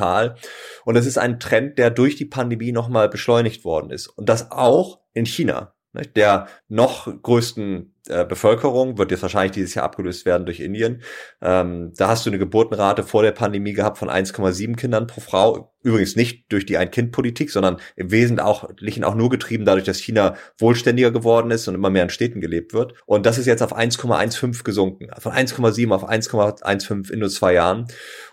[0.85, 4.07] Und es ist ein Trend, der durch die Pandemie nochmal beschleunigt worden ist.
[4.07, 5.73] Und das auch in China.
[6.15, 11.01] Der noch größten äh, Bevölkerung wird jetzt wahrscheinlich dieses Jahr abgelöst werden durch Indien.
[11.41, 15.73] Ähm, da hast du eine Geburtenrate vor der Pandemie gehabt von 1,7 Kindern pro Frau.
[15.85, 21.11] Übrigens nicht durch die Ein-Kind-Politik, sondern im Wesentlichen auch nur getrieben dadurch, dass China wohlständiger
[21.11, 22.95] geworden ist und immer mehr in Städten gelebt wird.
[23.05, 25.09] Und das ist jetzt auf 1,15 gesunken.
[25.19, 27.85] Von 1,7 auf 1,15 in nur zwei Jahren.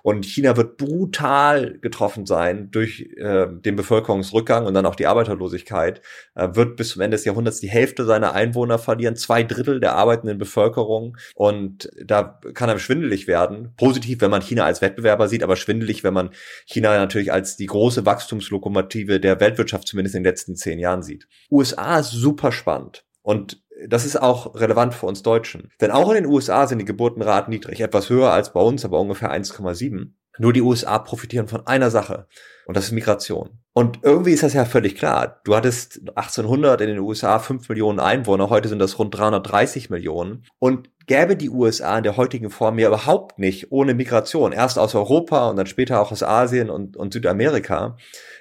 [0.02, 6.00] Und China wird brutal getroffen sein durch äh, den Bevölkerungsrückgang und dann auch die Arbeiterlosigkeit.
[6.34, 9.94] Äh, wird bis zum Ende des Jahrhunderts die Hälfte seiner Einwohner verlieren, zwei Drittel der
[9.94, 11.18] arbeitenden Bevölkerung.
[11.34, 13.74] Und da kann er schwindelig werden.
[13.76, 16.30] Positiv, wenn man China als Wettbewerber sieht, aber schwindelig, wenn man
[16.64, 21.02] China natürlich als als die große Wachstumslokomotive der Weltwirtschaft zumindest in den letzten zehn Jahren
[21.02, 21.26] sieht.
[21.50, 23.04] USA ist super spannend.
[23.22, 25.72] Und das ist auch relevant für uns Deutschen.
[25.80, 29.00] Denn auch in den USA sind die Geburtenraten niedrig, etwas höher als bei uns, aber
[29.00, 30.12] ungefähr 1,7.
[30.38, 32.28] Nur die USA profitieren von einer Sache
[32.66, 33.58] und das ist Migration.
[33.74, 35.40] Und irgendwie ist das ja völlig klar.
[35.44, 40.44] Du hattest 1800 in den USA 5 Millionen Einwohner, heute sind das rund 330 Millionen.
[40.58, 44.94] Und gäbe die USA in der heutigen Form ja überhaupt nicht ohne Migration, erst aus
[44.94, 47.96] Europa und dann später auch aus Asien und, und Südamerika,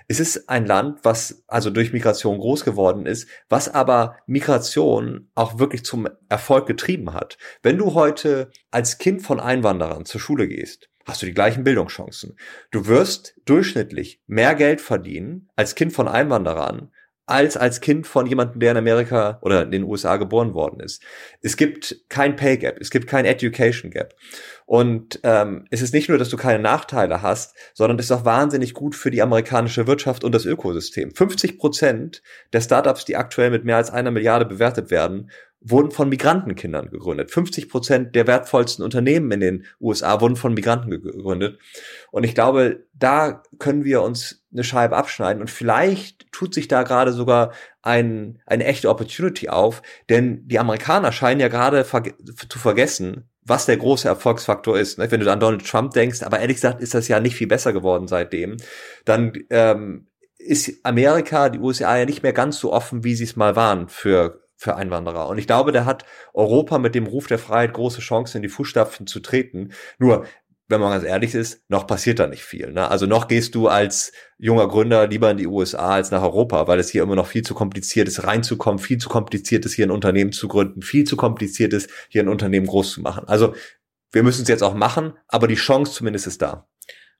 [0.08, 5.58] es ist ein Land, was also durch Migration groß geworden ist, was aber Migration auch
[5.60, 7.38] wirklich zum Erfolg getrieben hat.
[7.64, 12.38] Wenn du heute als Kind von Einwanderern zur Schule gehst, hast du die gleichen Bildungschancen.
[12.72, 16.92] Du wirst durchschnittlich mehr Geld verdienen als Kind von Einwanderern
[17.32, 21.02] als als Kind von jemandem, der in Amerika oder in den USA geboren worden ist.
[21.42, 24.14] Es gibt kein Pay Gap, es gibt kein Education Gap.
[24.66, 28.26] Und ähm, es ist nicht nur, dass du keine Nachteile hast, sondern es ist auch
[28.26, 31.14] wahnsinnig gut für die amerikanische Wirtschaft und das Ökosystem.
[31.14, 32.22] 50 Prozent
[32.54, 35.30] der Startups, die aktuell mit mehr als einer Milliarde bewertet werden,
[35.62, 37.30] wurden von Migrantenkindern gegründet.
[37.30, 41.60] 50 Prozent der wertvollsten Unternehmen in den USA wurden von Migranten gegründet.
[42.12, 45.40] Und ich glaube, da können wir uns eine Scheibe abschneiden.
[45.40, 51.12] Und vielleicht tut sich da gerade sogar ein, eine echte Opportunity auf, denn die Amerikaner
[51.12, 52.16] scheinen ja gerade verge
[52.50, 54.98] zu vergessen, was der große Erfolgsfaktor ist.
[54.98, 55.12] Ne?
[55.12, 57.72] Wenn du an Donald Trump denkst, aber ehrlich gesagt ist das ja nicht viel besser
[57.72, 58.58] geworden seitdem,
[59.06, 63.36] dann ähm, ist Amerika, die USA ja nicht mehr ganz so offen, wie sie es
[63.36, 65.28] mal waren für für Einwanderer.
[65.28, 68.50] Und ich glaube, der hat Europa mit dem Ruf der Freiheit große Chancen in die
[68.50, 69.72] Fußstapfen zu treten.
[69.98, 70.28] Nur,
[70.68, 72.72] wenn man ganz ehrlich ist, noch passiert da nicht viel.
[72.72, 72.88] Ne?
[72.88, 76.78] Also noch gehst du als junger Gründer lieber in die USA als nach Europa, weil
[76.78, 79.92] es hier immer noch viel zu kompliziert ist, reinzukommen, viel zu kompliziert ist, hier ein
[79.92, 83.28] Unternehmen zu gründen, viel zu kompliziert ist, hier ein Unternehmen groß zu machen.
[83.28, 83.56] Also
[84.12, 86.68] wir müssen es jetzt auch machen, aber die Chance zumindest ist da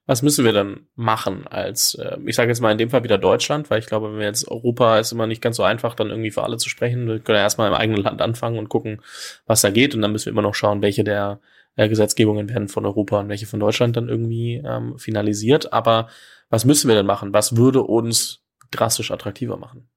[0.06, 3.18] was müssen wir dann machen als, äh, ich sage jetzt mal in dem Fall wieder
[3.18, 6.10] Deutschland, weil ich glaube, wenn wir jetzt Europa ist immer nicht ganz so einfach, dann
[6.10, 7.06] irgendwie für alle zu sprechen.
[7.06, 9.00] Wir können ja erstmal im eigenen Land anfangen und gucken,
[9.46, 9.94] was da geht.
[9.94, 11.40] Und dann müssen wir immer noch schauen, welche der
[11.76, 15.72] äh, Gesetzgebungen werden von Europa und welche von Deutschland dann irgendwie ähm, finalisiert.
[15.72, 16.08] Aber
[16.50, 17.32] was müssen wir denn machen?
[17.32, 19.88] Was würde uns drastisch attraktiver machen?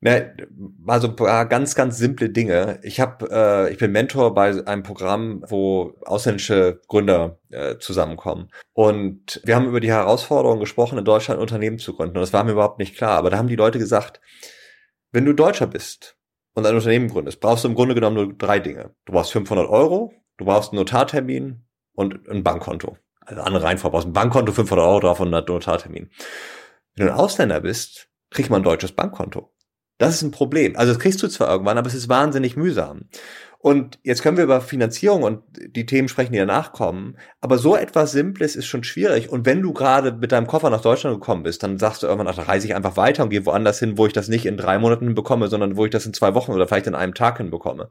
[0.00, 2.78] Ne, mal so ein paar ganz, ganz simple Dinge.
[2.84, 8.48] Ich habe, äh, ich bin Mentor bei einem Programm, wo ausländische Gründer äh, zusammenkommen.
[8.74, 12.16] Und wir haben über die Herausforderungen gesprochen, in Deutschland Unternehmen zu gründen.
[12.16, 13.18] Und das war mir überhaupt nicht klar.
[13.18, 14.20] Aber da haben die Leute gesagt,
[15.10, 16.16] wenn du Deutscher bist
[16.54, 18.94] und ein Unternehmen gründest, brauchst du im Grunde genommen nur drei Dinge.
[19.04, 22.98] Du brauchst 500 Euro, du brauchst einen Notartermin und ein Bankkonto.
[23.20, 26.10] Also andere Reihenfolge, brauchst ein Bankkonto, 500 Euro drauf und einen Notartermin.
[26.94, 29.52] Wenn du ein Ausländer bist, kriegt man ein deutsches Bankkonto.
[29.98, 30.76] Das ist ein Problem.
[30.76, 33.02] Also das kriegst du zwar irgendwann, aber es ist wahnsinnig mühsam.
[33.60, 37.16] Und jetzt können wir über Finanzierung und die Themen sprechen, die danach kommen.
[37.40, 39.30] Aber so etwas Simples ist schon schwierig.
[39.30, 42.28] Und wenn du gerade mit deinem Koffer nach Deutschland gekommen bist, dann sagst du irgendwann,
[42.28, 44.56] ach, da reise ich einfach weiter und gehe woanders hin, wo ich das nicht in
[44.56, 47.38] drei Monaten hinbekomme, sondern wo ich das in zwei Wochen oder vielleicht in einem Tag
[47.38, 47.90] hinbekomme.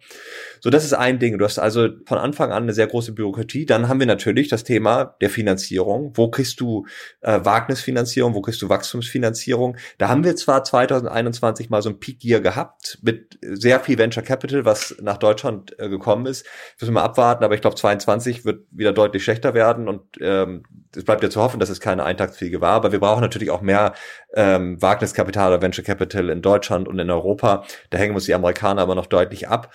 [0.61, 1.37] So, das ist ein Ding.
[1.37, 3.65] Du hast also von Anfang an eine sehr große Bürokratie.
[3.65, 6.13] Dann haben wir natürlich das Thema der Finanzierung.
[6.15, 6.85] Wo kriegst du
[7.19, 8.35] äh, Wagnisfinanzierung?
[8.35, 9.75] Wo kriegst du Wachstumsfinanzierung?
[9.97, 14.23] Da haben wir zwar 2021 mal so ein Peak Year gehabt mit sehr viel Venture
[14.23, 16.45] Capital, was nach Deutschland Deutschland äh, gekommen ist.
[16.79, 20.63] Müssen wir mal abwarten, aber ich glaube 22 wird wieder deutlich schlechter werden und ähm,
[20.95, 23.61] es bleibt ja zu hoffen, dass es keine Eintagsfliege war, aber wir brauchen natürlich auch
[23.61, 23.93] mehr
[24.33, 27.63] ähm, Wagniskapital oder Venture Capital in Deutschland und in Europa.
[27.89, 29.73] Da hängen uns die Amerikaner aber noch deutlich ab.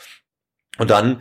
[0.79, 1.21] Und dann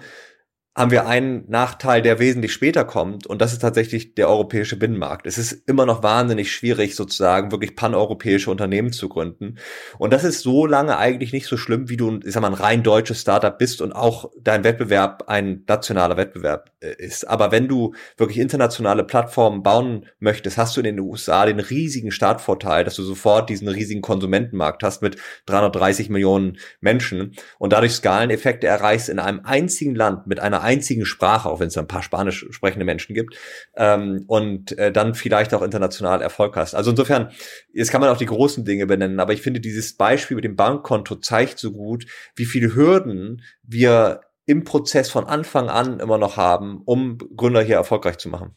[0.81, 5.27] haben wir einen Nachteil, der wesentlich später kommt, und das ist tatsächlich der europäische Binnenmarkt.
[5.27, 9.59] Es ist immer noch wahnsinnig schwierig, sozusagen wirklich paneuropäische Unternehmen zu gründen.
[9.99, 12.55] Und das ist so lange eigentlich nicht so schlimm, wie du, ich sag mal, ein
[12.55, 17.27] rein deutsches Startup bist und auch dein Wettbewerb ein nationaler Wettbewerb äh, ist.
[17.27, 22.11] Aber wenn du wirklich internationale Plattformen bauen möchtest, hast du in den USA den riesigen
[22.11, 28.65] Startvorteil, dass du sofort diesen riesigen Konsumentenmarkt hast mit 330 Millionen Menschen und dadurch Skaleneffekte
[28.65, 32.45] erreichst in einem einzigen Land mit einer einzigen Sprache, auch wenn es ein paar spanisch
[32.51, 33.36] sprechende Menschen gibt,
[33.75, 36.73] ähm, und äh, dann vielleicht auch international Erfolg hast.
[36.75, 37.31] Also insofern,
[37.73, 40.55] jetzt kann man auch die großen Dinge benennen, aber ich finde, dieses Beispiel mit dem
[40.55, 42.05] Bankkonto zeigt so gut,
[42.36, 47.75] wie viele Hürden wir im Prozess von Anfang an immer noch haben, um Gründer hier
[47.75, 48.55] erfolgreich zu machen.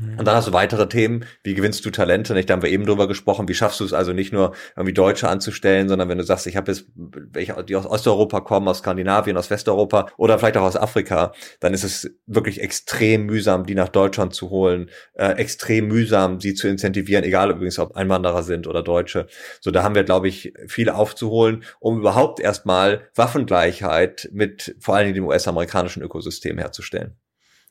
[0.00, 2.32] Und dann hast du weitere Themen, wie gewinnst du Talente?
[2.32, 4.94] Nicht, da haben wir eben drüber gesprochen, wie schaffst du es also nicht nur irgendwie
[4.94, 8.78] Deutsche anzustellen, sondern wenn du sagst, ich habe jetzt welche, die aus Osteuropa kommen, aus
[8.78, 13.74] Skandinavien, aus Westeuropa oder vielleicht auch aus Afrika, dann ist es wirklich extrem mühsam, die
[13.74, 18.66] nach Deutschland zu holen, äh, extrem mühsam, sie zu incentivieren, egal übrigens, ob Einwanderer sind
[18.66, 19.26] oder Deutsche.
[19.60, 25.06] So, da haben wir, glaube ich, viel aufzuholen, um überhaupt erstmal Waffengleichheit mit vor allen
[25.06, 27.16] Dingen dem US-amerikanischen Ökosystem herzustellen.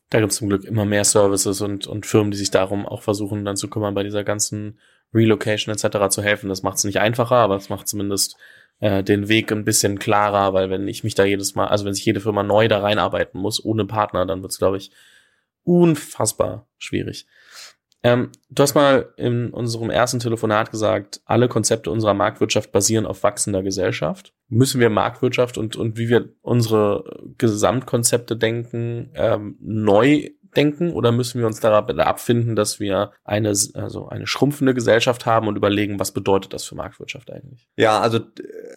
[0.10, 3.02] Da gibt es zum Glück immer mehr Services und, und Firmen, die sich darum auch
[3.02, 4.80] versuchen, dann zu kümmern, bei dieser ganzen
[5.14, 6.10] Relocation etc.
[6.10, 6.50] zu helfen.
[6.50, 8.36] Das macht es nicht einfacher, aber es macht zumindest
[8.80, 11.94] äh, den Weg ein bisschen klarer, weil wenn ich mich da jedes Mal, also wenn
[11.94, 14.92] sich jede Firma neu da reinarbeiten muss, ohne Partner, dann wird es, glaube ich,
[15.64, 17.28] unfassbar schwierig.
[18.02, 23.24] Ähm, du hast mal in unserem ersten Telefonat gesagt, alle Konzepte unserer Marktwirtschaft basieren auf
[23.24, 24.34] wachsender Gesellschaft.
[24.48, 27.04] Müssen wir Marktwirtschaft und, und wie wir unsere
[27.38, 34.08] Gesamtkonzepte denken, ähm, neu denken oder müssen wir uns da abfinden, dass wir eine, also
[34.08, 37.68] eine schrumpfende Gesellschaft haben und überlegen, was bedeutet das für Marktwirtschaft eigentlich?
[37.76, 38.20] Ja, also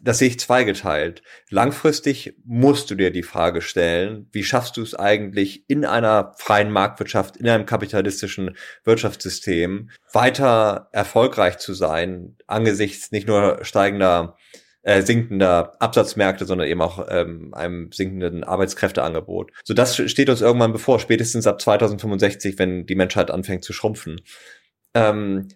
[0.03, 1.23] das sehe ich zweigeteilt.
[1.49, 6.71] Langfristig musst du dir die Frage stellen, wie schaffst du es eigentlich in einer freien
[6.71, 14.37] Marktwirtschaft, in einem kapitalistischen Wirtschaftssystem weiter erfolgreich zu sein, angesichts nicht nur steigender
[14.83, 19.53] äh, sinkender Absatzmärkte, sondern eben auch ähm, einem sinkenden Arbeitskräfteangebot.
[19.63, 24.21] So das steht uns irgendwann bevor, spätestens ab 2065, wenn die Menschheit anfängt zu schrumpfen.
[24.95, 25.47] Ähm,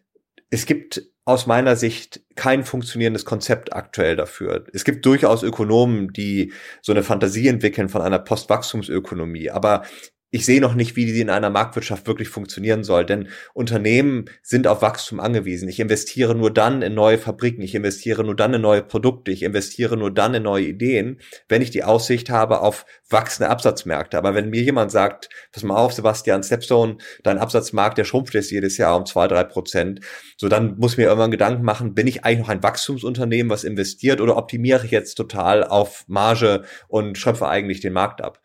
[0.50, 4.64] es gibt aus meiner Sicht kein funktionierendes Konzept aktuell dafür.
[4.72, 9.82] Es gibt durchaus Ökonomen, die so eine Fantasie entwickeln von einer Postwachstumsökonomie, aber
[10.30, 14.66] ich sehe noch nicht, wie die in einer Marktwirtschaft wirklich funktionieren soll, denn Unternehmen sind
[14.66, 15.68] auf Wachstum angewiesen.
[15.68, 19.44] Ich investiere nur dann in neue Fabriken, ich investiere nur dann in neue Produkte, ich
[19.44, 24.18] investiere nur dann in neue Ideen, wenn ich die Aussicht habe auf wachsende Absatzmärkte.
[24.18, 28.50] Aber wenn mir jemand sagt, pass mal auf, Sebastian Stepstone, dein Absatzmarkt, der schrumpft jetzt
[28.50, 30.00] jedes Jahr um zwei, drei Prozent,
[30.36, 33.62] so dann muss ich mir irgendwann Gedanken machen, bin ich eigentlich noch ein Wachstumsunternehmen, was
[33.62, 38.40] investiert oder optimiere ich jetzt total auf Marge und schöpfe eigentlich den Markt ab?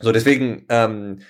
[0.00, 1.20] So, deswegen ähm,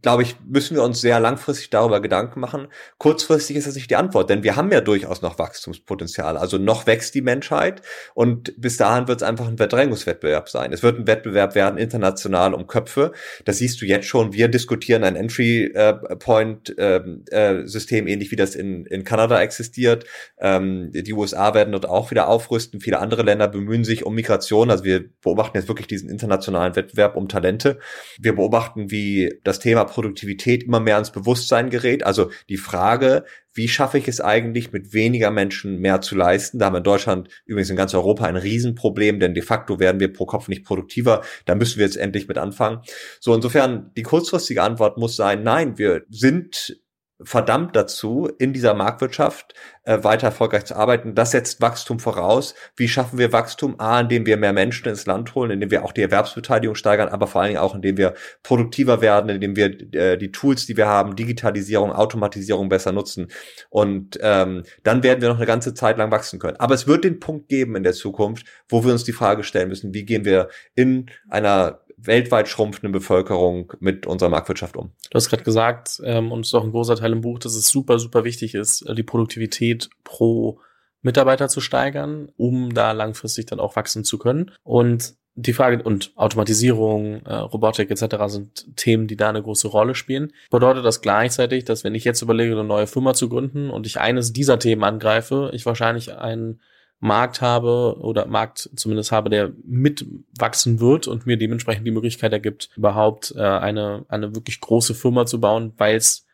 [0.00, 2.68] glaube ich, müssen wir uns sehr langfristig darüber Gedanken machen.
[2.96, 6.38] Kurzfristig ist das nicht die Antwort, denn wir haben ja durchaus noch Wachstumspotenzial.
[6.38, 7.82] Also noch wächst die Menschheit
[8.14, 10.72] und bis dahin wird es einfach ein Verdrängungswettbewerb sein.
[10.72, 13.12] Es wird ein Wettbewerb werden international um Köpfe.
[13.44, 14.32] Das siehst du jetzt schon.
[14.32, 20.06] Wir diskutieren ein Entry-Point-System, ähnlich wie das in, in Kanada existiert.
[20.38, 22.80] Ähm, die USA werden dort auch wieder aufrüsten.
[22.80, 24.70] Viele andere Länder bemühen sich um Migration.
[24.70, 27.78] Also wir beobachten jetzt wirklich diesen internationalen Wettbewerb um Talente.
[28.18, 32.04] Wir beobachten, wie das Thema Produktivität immer mehr ans Bewusstsein gerät.
[32.04, 36.58] Also die Frage, wie schaffe ich es eigentlich, mit weniger Menschen mehr zu leisten?
[36.58, 40.00] Da haben wir in Deutschland, übrigens in ganz Europa, ein Riesenproblem, denn de facto werden
[40.00, 41.22] wir pro Kopf nicht produktiver.
[41.44, 42.80] Da müssen wir jetzt endlich mit anfangen.
[43.20, 46.81] So, insofern, die kurzfristige Antwort muss sein, nein, wir sind
[47.24, 49.54] verdammt dazu, in dieser Marktwirtschaft
[49.84, 51.14] äh, weiter erfolgreich zu arbeiten.
[51.14, 52.54] Das setzt Wachstum voraus.
[52.76, 53.78] Wie schaffen wir Wachstum?
[53.78, 57.26] A, indem wir mehr Menschen ins Land holen, indem wir auch die Erwerbsbeteiligung steigern, aber
[57.26, 60.86] vor allen Dingen auch, indem wir produktiver werden, indem wir äh, die Tools, die wir
[60.86, 63.28] haben, Digitalisierung, Automatisierung besser nutzen.
[63.70, 66.58] Und ähm, dann werden wir noch eine ganze Zeit lang wachsen können.
[66.58, 69.68] Aber es wird den Punkt geben in der Zukunft, wo wir uns die Frage stellen
[69.68, 74.92] müssen, wie gehen wir in einer weltweit schrumpfenden Bevölkerung mit unserer Marktwirtschaft um.
[75.10, 77.54] Du hast gerade gesagt, ähm, und es ist auch ein großer Teil im Buch, dass
[77.54, 80.58] es super, super wichtig ist, äh, die Produktivität pro
[81.02, 84.52] Mitarbeiter zu steigern, um da langfristig dann auch wachsen zu können.
[84.62, 88.16] Und die Frage und Automatisierung, äh, Robotik etc.
[88.26, 90.32] sind Themen, die da eine große Rolle spielen.
[90.50, 93.98] Bedeutet das gleichzeitig, dass wenn ich jetzt überlege, eine neue Firma zu gründen und ich
[93.98, 96.60] eines dieser Themen angreife, ich wahrscheinlich einen
[97.02, 102.70] Markt habe oder Markt zumindest habe, der mitwachsen wird und mir dementsprechend die Möglichkeit ergibt,
[102.76, 106.28] überhaupt äh, eine, eine wirklich große Firma zu bauen, weil es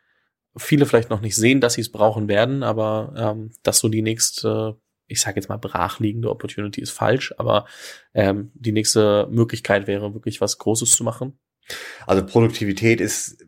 [0.59, 4.03] viele vielleicht noch nicht sehen, dass sie es brauchen werden, aber ähm, dass so die
[4.03, 7.65] nächste, ich sage jetzt mal brachliegende Opportunity ist falsch, aber
[8.13, 11.39] ähm, die nächste Möglichkeit wäre wirklich was Großes zu machen.
[12.07, 13.43] Also Produktivität ist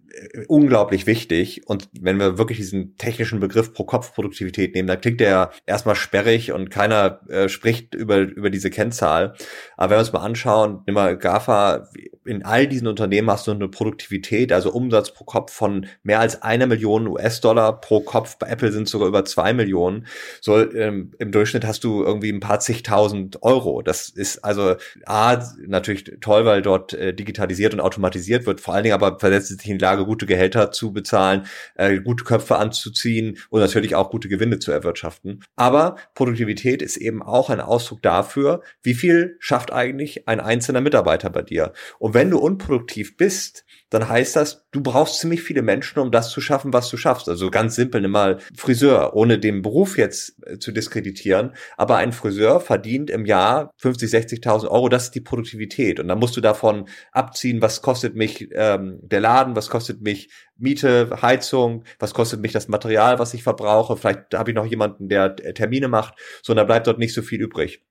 [0.48, 1.66] unglaublich wichtig.
[1.66, 5.50] Und wenn wir wirklich diesen technischen Begriff pro Kopf Produktivität nehmen, dann klingt der ja
[5.66, 9.34] erstmal sperrig und keiner äh, spricht über, über diese Kennzahl.
[9.76, 11.88] Aber wenn wir uns mal anschauen, nimm mal GAFA,
[12.24, 16.42] in all diesen Unternehmen hast du eine Produktivität, also Umsatz pro Kopf von mehr als
[16.42, 18.36] einer Million US-Dollar pro Kopf.
[18.38, 20.06] Bei Apple sind es sogar über zwei Millionen.
[20.40, 23.82] So ähm, im Durchschnitt hast du irgendwie ein paar zigtausend Euro.
[23.82, 28.60] Das ist also A, natürlich toll, weil dort äh, digitalisiert und automatisiert wird.
[28.60, 32.24] Vor allen Dingen aber versetzt sich in die Lage, gute Gehälter zu bezahlen, äh, gute
[32.24, 35.44] Köpfe anzuziehen und natürlich auch gute Gewinne zu erwirtschaften.
[35.56, 41.30] Aber Produktivität ist eben auch ein Ausdruck dafür, wie viel schafft eigentlich ein einzelner Mitarbeiter
[41.30, 41.72] bei dir.
[41.98, 46.30] Und wenn du unproduktiv bist, dann heißt das, du brauchst ziemlich viele Menschen, um das
[46.30, 47.28] zu schaffen, was du schaffst.
[47.28, 51.54] Also ganz simpel, nimm mal Friseur, ohne den Beruf jetzt äh, zu diskreditieren.
[51.76, 54.88] Aber ein Friseur verdient im Jahr 50, 60.000 Euro.
[54.88, 55.98] Das ist die Produktivität.
[55.98, 60.30] Und dann musst du davon abziehen, was kostet mich ähm, der Laden, was kostet mich
[60.56, 63.96] Miete, Heizung, was kostet mich das Material, was ich verbrauche.
[63.96, 66.14] Vielleicht habe ich noch jemanden, der Termine macht.
[66.42, 67.82] So, und da bleibt dort nicht so viel übrig.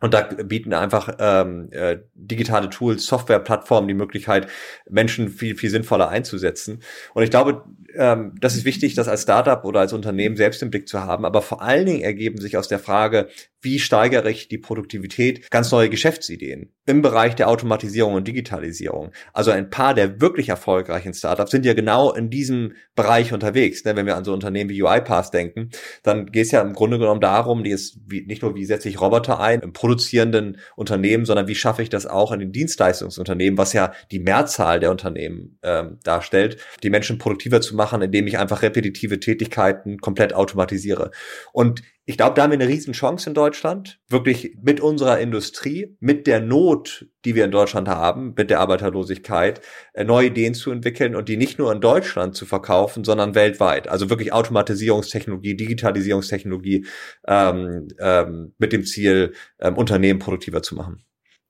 [0.00, 4.46] Und da bieten einfach ähm, äh, digitale Tools, Softwareplattformen die Möglichkeit,
[4.88, 6.80] Menschen viel, viel sinnvoller einzusetzen.
[7.14, 7.64] Und ich glaube,
[7.96, 11.24] ähm, das ist wichtig, das als Startup oder als Unternehmen selbst im Blick zu haben.
[11.24, 13.28] Aber vor allen Dingen ergeben sich aus der Frage,
[13.60, 19.10] wie steigere ich die Produktivität, ganz neue Geschäftsideen im Bereich der Automatisierung und Digitalisierung.
[19.32, 23.84] Also ein paar der wirklich erfolgreichen Startups sind ja genau in diesem Bereich unterwegs.
[23.84, 23.96] Ne?
[23.96, 25.70] Wenn wir an so Unternehmen wie UiPath denken,
[26.02, 28.88] dann geht es ja im Grunde genommen darum, die ist wie, nicht nur, wie setze
[28.88, 33.56] ich Roboter ein im produzierenden Unternehmen, sondern wie schaffe ich das auch in den Dienstleistungsunternehmen,
[33.56, 38.38] was ja die Mehrzahl der Unternehmen ähm, darstellt, die Menschen produktiver zu machen, indem ich
[38.38, 41.10] einfach repetitive Tätigkeiten komplett automatisiere.
[41.52, 45.94] Und ich glaube, da haben wir eine riesen Chance in Deutschland, wirklich mit unserer Industrie,
[46.00, 49.60] mit der Not, die wir in Deutschland haben, mit der Arbeiterlosigkeit,
[49.92, 53.88] äh, neue Ideen zu entwickeln und die nicht nur in Deutschland zu verkaufen, sondern weltweit.
[53.88, 56.86] Also wirklich Automatisierungstechnologie, Digitalisierungstechnologie
[57.26, 61.04] ähm, ähm, mit dem Ziel, ähm, Unternehmen produktiver zu machen.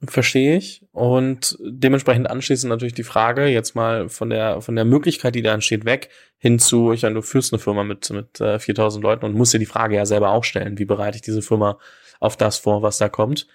[0.06, 0.86] Verstehe ich.
[0.92, 5.52] Und dementsprechend anschließend natürlich die Frage, jetzt mal von der, von der Möglichkeit, die da
[5.52, 9.24] entsteht, weg, hin zu, ich meine, du führst eine Firma mit, mit äh, 4000 Leuten
[9.24, 11.78] und musst dir die Frage ja selber auch stellen, wie bereite ich diese Firma
[12.20, 13.48] auf das vor, was da kommt.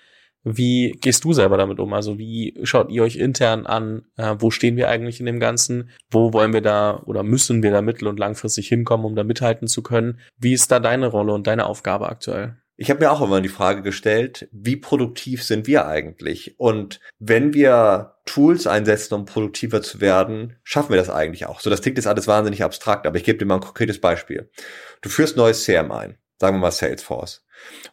[0.43, 1.93] Wie gehst du selber damit um?
[1.93, 4.03] Also wie schaut ihr euch intern an?
[4.17, 5.91] Äh, wo stehen wir eigentlich in dem Ganzen?
[6.12, 9.69] Wo wollen wir da oder müssen wir da mittel- und langfristig hinkommen, um da mithalten
[9.69, 10.19] zu können?
[10.38, 12.58] Wie ist da deine Rolle und deine Aufgabe aktuell?
[12.84, 16.60] Ich habe mir auch immer die Frage gestellt, wie produktiv sind wir eigentlich?
[16.60, 21.62] Und wenn wir Tools einsetzen, um produktiver zu werden, schaffen wir das eigentlich auch.
[21.62, 24.50] So, das klingt jetzt alles wahnsinnig abstrakt, aber ich gebe dir mal ein konkretes Beispiel.
[25.02, 27.45] Du führst neues CM ein, sagen wir mal Salesforce.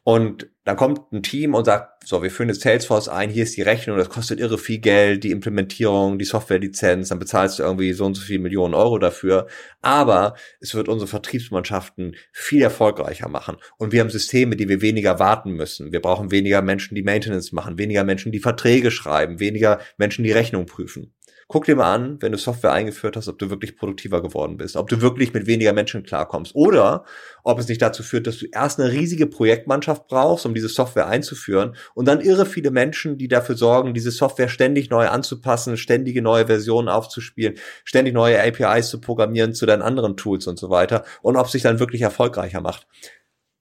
[0.03, 3.57] Und dann kommt ein Team und sagt, so, wir führen jetzt Salesforce ein, hier ist
[3.57, 7.93] die Rechnung, das kostet irre viel Geld, die Implementierung, die Softwarelizenz, dann bezahlst du irgendwie
[7.93, 9.47] so und so viele Millionen Euro dafür.
[9.83, 13.57] Aber es wird unsere Vertriebsmannschaften viel erfolgreicher machen.
[13.79, 15.93] Und wir haben Systeme, die wir weniger warten müssen.
[15.93, 20.33] Wir brauchen weniger Menschen, die Maintenance machen, weniger Menschen, die Verträge schreiben, weniger Menschen, die
[20.33, 21.15] Rechnung prüfen.
[21.53, 24.77] Guck dir mal an, wenn du Software eingeführt hast, ob du wirklich produktiver geworden bist,
[24.77, 27.05] ob du wirklich mit weniger Menschen klarkommst oder
[27.43, 31.09] ob es nicht dazu führt, dass du erst eine riesige Projektmannschaft brauchst, um diese Software
[31.09, 36.23] einzuführen und dann irre viele Menschen, die dafür sorgen, diese Software ständig neu anzupassen, ständige
[36.23, 41.05] neue Versionen aufzuspielen, ständig neue APIs zu programmieren zu deinen anderen Tools und so weiter
[41.21, 42.87] und ob es sich dann wirklich erfolgreicher macht.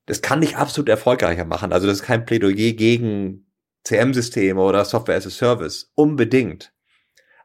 [0.05, 1.73] Das kann dich absolut erfolgreicher machen.
[1.73, 3.47] Also das ist kein Plädoyer gegen
[3.83, 5.91] CM-Systeme oder Software as a Service.
[5.95, 6.71] Unbedingt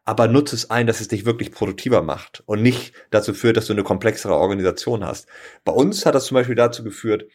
[0.04, 3.66] aber nutze es ein, dass es dich wirklich produktiver macht und nicht dazu führt, dass
[3.66, 5.28] du eine komplexere Organisation hast.
[5.64, 7.26] Bei uns hat das zum Beispiel dazu geführt,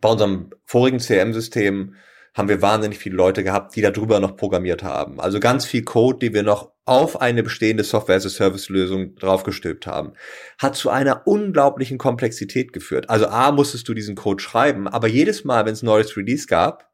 [0.00, 1.94] bei unserem vorigen CM-System
[2.34, 5.20] haben wir wahnsinnig viele Leute gehabt, die darüber noch programmiert haben.
[5.20, 10.14] Also ganz viel Code, die wir noch auf eine bestehende Software-as-a-Service-Lösung draufgestülpt haben,
[10.58, 13.10] hat zu einer unglaublichen Komplexität geführt.
[13.10, 16.46] Also A, musstest du diesen Code schreiben, aber jedes Mal, wenn es ein neues Release
[16.46, 16.91] gab,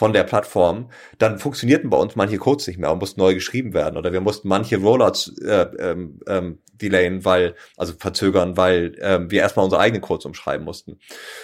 [0.00, 3.74] von der Plattform, dann funktionierten bei uns manche Codes nicht mehr und mussten neu geschrieben
[3.74, 9.30] werden oder wir mussten manche Rollouts äh, ähm, ähm, delayen, weil, also verzögern, weil ähm,
[9.30, 10.98] wir erstmal unsere eigenen Codes umschreiben mussten.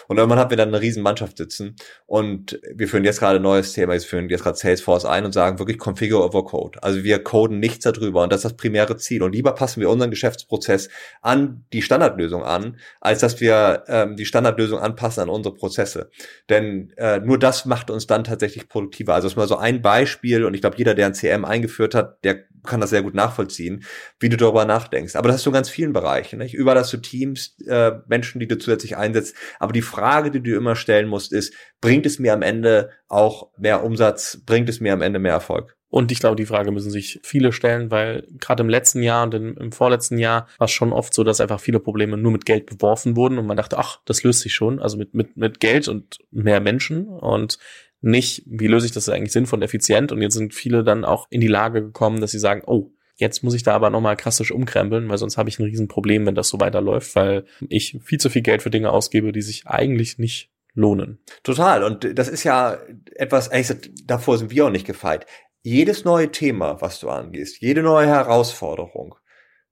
[0.09, 3.43] Und irgendwann hatten wir dann eine riesen Mannschaft sitzen und wir führen jetzt gerade ein
[3.43, 6.83] neues Thema, wir führen jetzt gerade Salesforce ein und sagen wirklich Configure over Code.
[6.83, 9.23] Also wir coden nichts darüber und das ist das primäre Ziel.
[9.23, 10.89] Und lieber passen wir unseren Geschäftsprozess
[11.21, 16.11] an die Standardlösung an, als dass wir ähm, die Standardlösung anpassen an unsere Prozesse.
[16.49, 19.15] Denn äh, nur das macht uns dann tatsächlich produktiver.
[19.15, 22.25] Also ist mal so ein Beispiel und ich glaube, jeder, der ein CM eingeführt hat,
[22.25, 23.85] der kann das sehr gut nachvollziehen,
[24.19, 25.17] wie du darüber nachdenkst.
[25.17, 26.39] Aber das hast du in ganz vielen Bereichen.
[26.39, 26.55] Nicht?
[26.55, 29.37] Überall hast du Teams, äh, Menschen, die du zusätzlich einsetzt.
[29.59, 33.51] Aber die Frage, die du immer stellen musst, ist, bringt es mir am Ende auch
[33.57, 34.43] mehr Umsatz?
[34.45, 35.77] Bringt es mir am Ende mehr Erfolg?
[35.89, 39.35] Und ich glaube, die Frage müssen sich viele stellen, weil gerade im letzten Jahr und
[39.35, 42.67] im vorletzten Jahr war es schon oft so, dass einfach viele Probleme nur mit Geld
[42.67, 44.81] beworfen wurden und man dachte, ach, das löst sich schon.
[44.81, 47.59] Also mit, mit, mit Geld und mehr Menschen und
[48.07, 50.13] nicht, wie löse ich das eigentlich sinnvoll und effizient?
[50.13, 53.43] Und jetzt sind viele dann auch in die Lage gekommen, dass sie sagen, oh, Jetzt
[53.43, 56.49] muss ich da aber nochmal krassisch umkrempeln, weil sonst habe ich ein Riesenproblem, wenn das
[56.49, 60.51] so weiterläuft, weil ich viel zu viel Geld für Dinge ausgebe, die sich eigentlich nicht
[60.75, 61.19] lohnen.
[61.43, 61.83] Total.
[61.83, 62.79] Und das ist ja
[63.15, 63.73] etwas, ehrlich
[64.05, 65.25] davor sind wir auch nicht gefeit.
[65.63, 69.15] Jedes neue Thema, was du angehst, jede neue Herausforderung,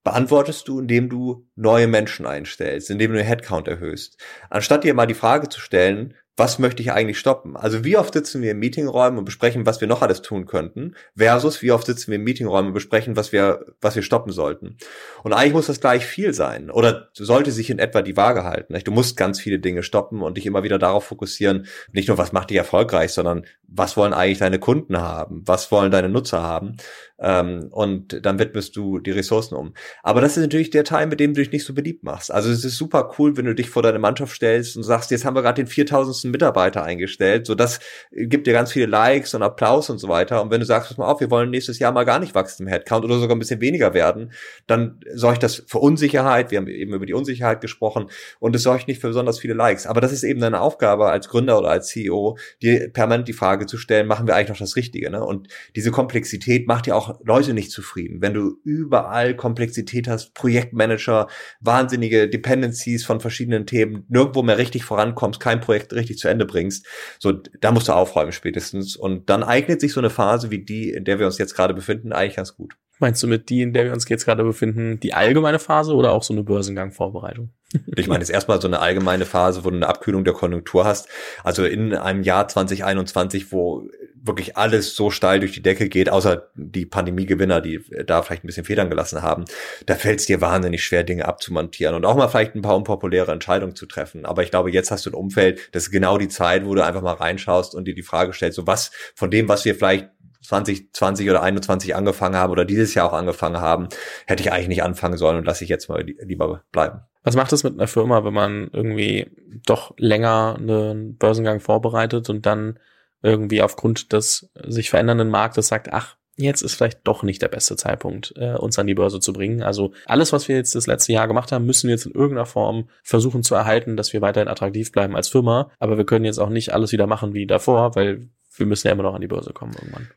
[0.03, 4.19] beantwortest du, indem du neue Menschen einstellst, indem du den Headcount erhöhst.
[4.51, 7.57] Anstatt dir mal die Frage zu stellen, was möchte ich eigentlich stoppen?
[7.57, 10.97] Also wie oft sitzen wir in Meetingräumen und besprechen, was wir noch alles tun könnten,
[11.17, 14.77] versus wie oft sitzen wir in Meetingräumen und besprechen, was wir, was wir stoppen sollten.
[15.23, 18.77] Und eigentlich muss das gleich viel sein oder sollte sich in etwa die Waage halten.
[18.83, 22.33] Du musst ganz viele Dinge stoppen und dich immer wieder darauf fokussieren, nicht nur was
[22.33, 26.77] macht dich erfolgreich, sondern was wollen eigentlich deine Kunden haben, was wollen deine Nutzer haben
[27.21, 29.75] ähm, und dann widmest du die Ressourcen um.
[30.03, 32.33] Aber das ist natürlich der Teil, mit dem du dich nicht so beliebt machst.
[32.33, 35.25] Also es ist super cool, wenn du dich vor deine Mannschaft stellst und sagst, jetzt
[35.25, 37.47] haben wir gerade den 4000 Dutzend Mitarbeiter eingestellt.
[37.47, 40.43] So das gibt dir ganz viele Likes und Applaus und so weiter.
[40.43, 42.65] Und wenn du sagst, pass mal auf, wir wollen nächstes Jahr mal gar nicht wachsen
[42.65, 44.33] im Headcount oder sogar ein bisschen weniger werden,
[44.67, 46.51] dann sorgt das für Unsicherheit.
[46.51, 49.87] Wir haben eben über die Unsicherheit gesprochen und es sorgt nicht für besonders viele Likes.
[49.87, 53.67] Aber das ist eben deine Aufgabe als Gründer oder als CEO, dir permanent die Frage
[53.67, 55.11] zu stellen, machen wir eigentlich noch das Richtige?
[55.11, 55.25] Ne?
[55.25, 58.21] Und diese Komplexität macht ja auch Leute nicht zufrieden.
[58.21, 61.29] Wenn du überall Komplexität hast, Projektmanager,
[61.61, 66.87] wahnsinnige Dependencies von verschiedenen Themen, nirgendwo mehr richtig vorankommst, kein Projekt richtig zu Ende bringst,
[67.19, 68.97] so da musst du aufräumen spätestens.
[68.97, 71.75] Und dann eignet sich so eine Phase wie die, in der wir uns jetzt gerade
[71.75, 72.75] befinden, eigentlich ganz gut.
[73.01, 76.13] Meinst du mit die, in der wir uns jetzt gerade befinden, die allgemeine Phase oder
[76.13, 77.51] auch so eine Börsengangvorbereitung?
[77.97, 80.85] Ich meine, es ist erstmal so eine allgemeine Phase, wo du eine Abkühlung der Konjunktur
[80.85, 81.09] hast.
[81.43, 83.89] Also in einem Jahr 2021, wo
[84.25, 88.47] wirklich alles so steil durch die Decke geht, außer die Pandemiegewinner, die da vielleicht ein
[88.47, 89.45] bisschen Federn gelassen haben,
[89.87, 93.33] da fällt es dir wahnsinnig schwer, Dinge abzumontieren und auch mal vielleicht ein paar unpopuläre
[93.33, 94.25] Entscheidungen zu treffen.
[94.25, 96.85] Aber ich glaube, jetzt hast du ein Umfeld, das ist genau die Zeit, wo du
[96.85, 100.09] einfach mal reinschaust und dir die Frage stellst, so was von dem, was wir vielleicht
[100.45, 103.89] 2020 oder 21 angefangen haben oder dieses Jahr auch angefangen haben,
[104.27, 107.01] hätte ich eigentlich nicht anfangen sollen und lasse ich jetzt mal lieber bleiben.
[107.23, 109.31] Was macht es mit einer Firma, wenn man irgendwie
[109.67, 112.79] doch länger einen Börsengang vorbereitet und dann
[113.23, 117.77] irgendwie aufgrund des sich verändernden Marktes sagt, ach, jetzt ist vielleicht doch nicht der beste
[117.77, 119.63] Zeitpunkt, äh, uns an die Börse zu bringen.
[119.63, 122.47] Also alles, was wir jetzt das letzte Jahr gemacht haben, müssen wir jetzt in irgendeiner
[122.47, 125.71] Form versuchen zu erhalten, dass wir weiterhin attraktiv bleiben als Firma.
[125.79, 128.93] Aber wir können jetzt auch nicht alles wieder machen wie davor, weil wir müssen ja
[128.93, 130.09] immer noch an die Börse kommen irgendwann.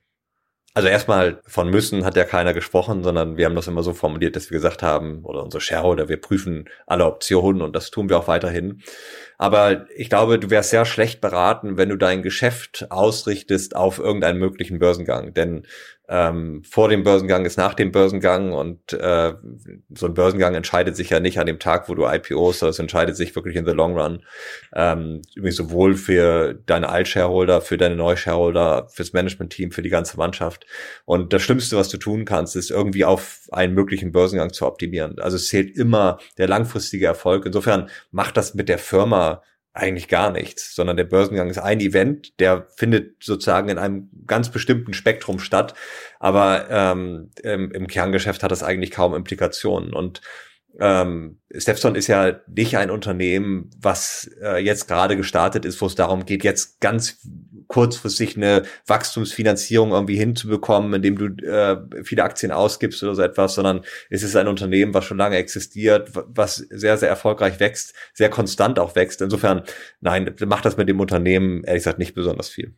[0.78, 4.36] Also erstmal von müssen hat ja keiner gesprochen, sondern wir haben das immer so formuliert,
[4.36, 8.20] dass wir gesagt haben, oder unsere Shareholder, wir prüfen alle Optionen und das tun wir
[8.20, 8.84] auch weiterhin.
[9.40, 14.38] Aber ich glaube, du wärst sehr schlecht beraten, wenn du dein Geschäft ausrichtest auf irgendeinen
[14.38, 15.34] möglichen Börsengang.
[15.34, 15.66] Denn
[16.10, 19.34] ähm, vor dem Börsengang ist nach dem Börsengang und äh,
[19.94, 22.80] so ein Börsengang entscheidet sich ja nicht an dem Tag, wo du IPOs, sondern es
[22.80, 24.24] entscheidet sich wirklich in the long run.
[24.74, 30.66] Ähm, übrigens sowohl für deine Alt-Shareholder, für deine Neu-Shareholder, fürs Management-Team, für die ganze Mannschaft.
[31.04, 35.20] Und das Schlimmste, was du tun kannst, ist irgendwie auf einen möglichen Börsengang zu optimieren.
[35.20, 37.46] Also es zählt immer der langfristige Erfolg.
[37.46, 39.42] Insofern macht das mit der Firma
[39.78, 44.50] eigentlich gar nichts, sondern der Börsengang ist ein Event, der findet sozusagen in einem ganz
[44.50, 45.74] bestimmten Spektrum statt,
[46.20, 49.94] aber ähm, im, im Kerngeschäft hat das eigentlich kaum Implikationen.
[49.94, 50.22] Und
[50.80, 55.96] ähm, Stepstone ist ja nicht ein Unternehmen, was äh, jetzt gerade gestartet ist, wo es
[55.96, 57.20] darum geht, jetzt ganz
[57.68, 63.82] kurzfristig eine Wachstumsfinanzierung irgendwie hinzubekommen, indem du äh, viele Aktien ausgibst oder so etwas, sondern
[64.10, 68.80] es ist ein Unternehmen, was schon lange existiert, was sehr, sehr erfolgreich wächst, sehr konstant
[68.80, 69.22] auch wächst.
[69.22, 69.64] Insofern,
[70.00, 72.76] nein, macht das mit dem Unternehmen ehrlich gesagt nicht besonders viel.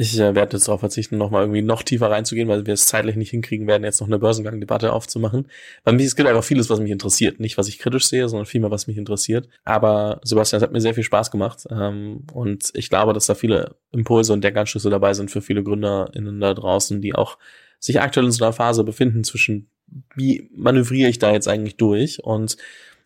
[0.00, 3.16] Ich äh, werde jetzt darauf verzichten, nochmal irgendwie noch tiefer reinzugehen, weil wir es zeitlich
[3.16, 5.46] nicht hinkriegen werden, jetzt noch eine Börsengang-Debatte aufzumachen.
[5.84, 7.38] Weil mich, es gibt einfach vieles, was mich interessiert.
[7.38, 9.46] Nicht, was ich kritisch sehe, sondern vielmehr, was mich interessiert.
[9.62, 11.66] Aber Sebastian, es hat mir sehr viel Spaß gemacht.
[11.70, 16.40] Ähm, und ich glaube, dass da viele Impulse und Denkanschlüsse dabei sind für viele GründerInnen
[16.40, 17.36] da draußen, die auch
[17.78, 19.68] sich aktuell in so einer Phase befinden zwischen,
[20.16, 22.24] wie manövriere ich da jetzt eigentlich durch?
[22.24, 22.56] Und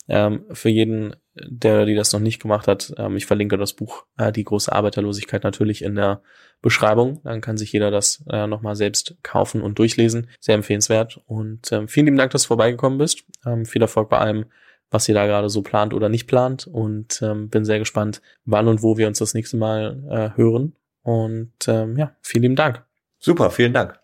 [0.07, 4.05] ähm, für jeden, der die das noch nicht gemacht hat, ähm, ich verlinke das Buch
[4.16, 6.22] äh, Die große Arbeiterlosigkeit natürlich in der
[6.62, 7.20] Beschreibung.
[7.24, 10.28] Dann kann sich jeder das äh, nochmal selbst kaufen und durchlesen.
[10.41, 11.20] Sehr empfehlenswert.
[11.26, 13.24] Und ähm, vielen lieben Dank, dass du vorbeigekommen bist.
[13.45, 14.47] Ähm, viel Erfolg bei allem,
[14.91, 16.66] was ihr da gerade so plant oder nicht plant.
[16.66, 20.74] Und ähm, bin sehr gespannt, wann und wo wir uns das nächste Mal äh, hören.
[21.03, 22.85] Und ähm, ja, vielen lieben Dank.
[23.18, 24.04] Super, vielen Dank.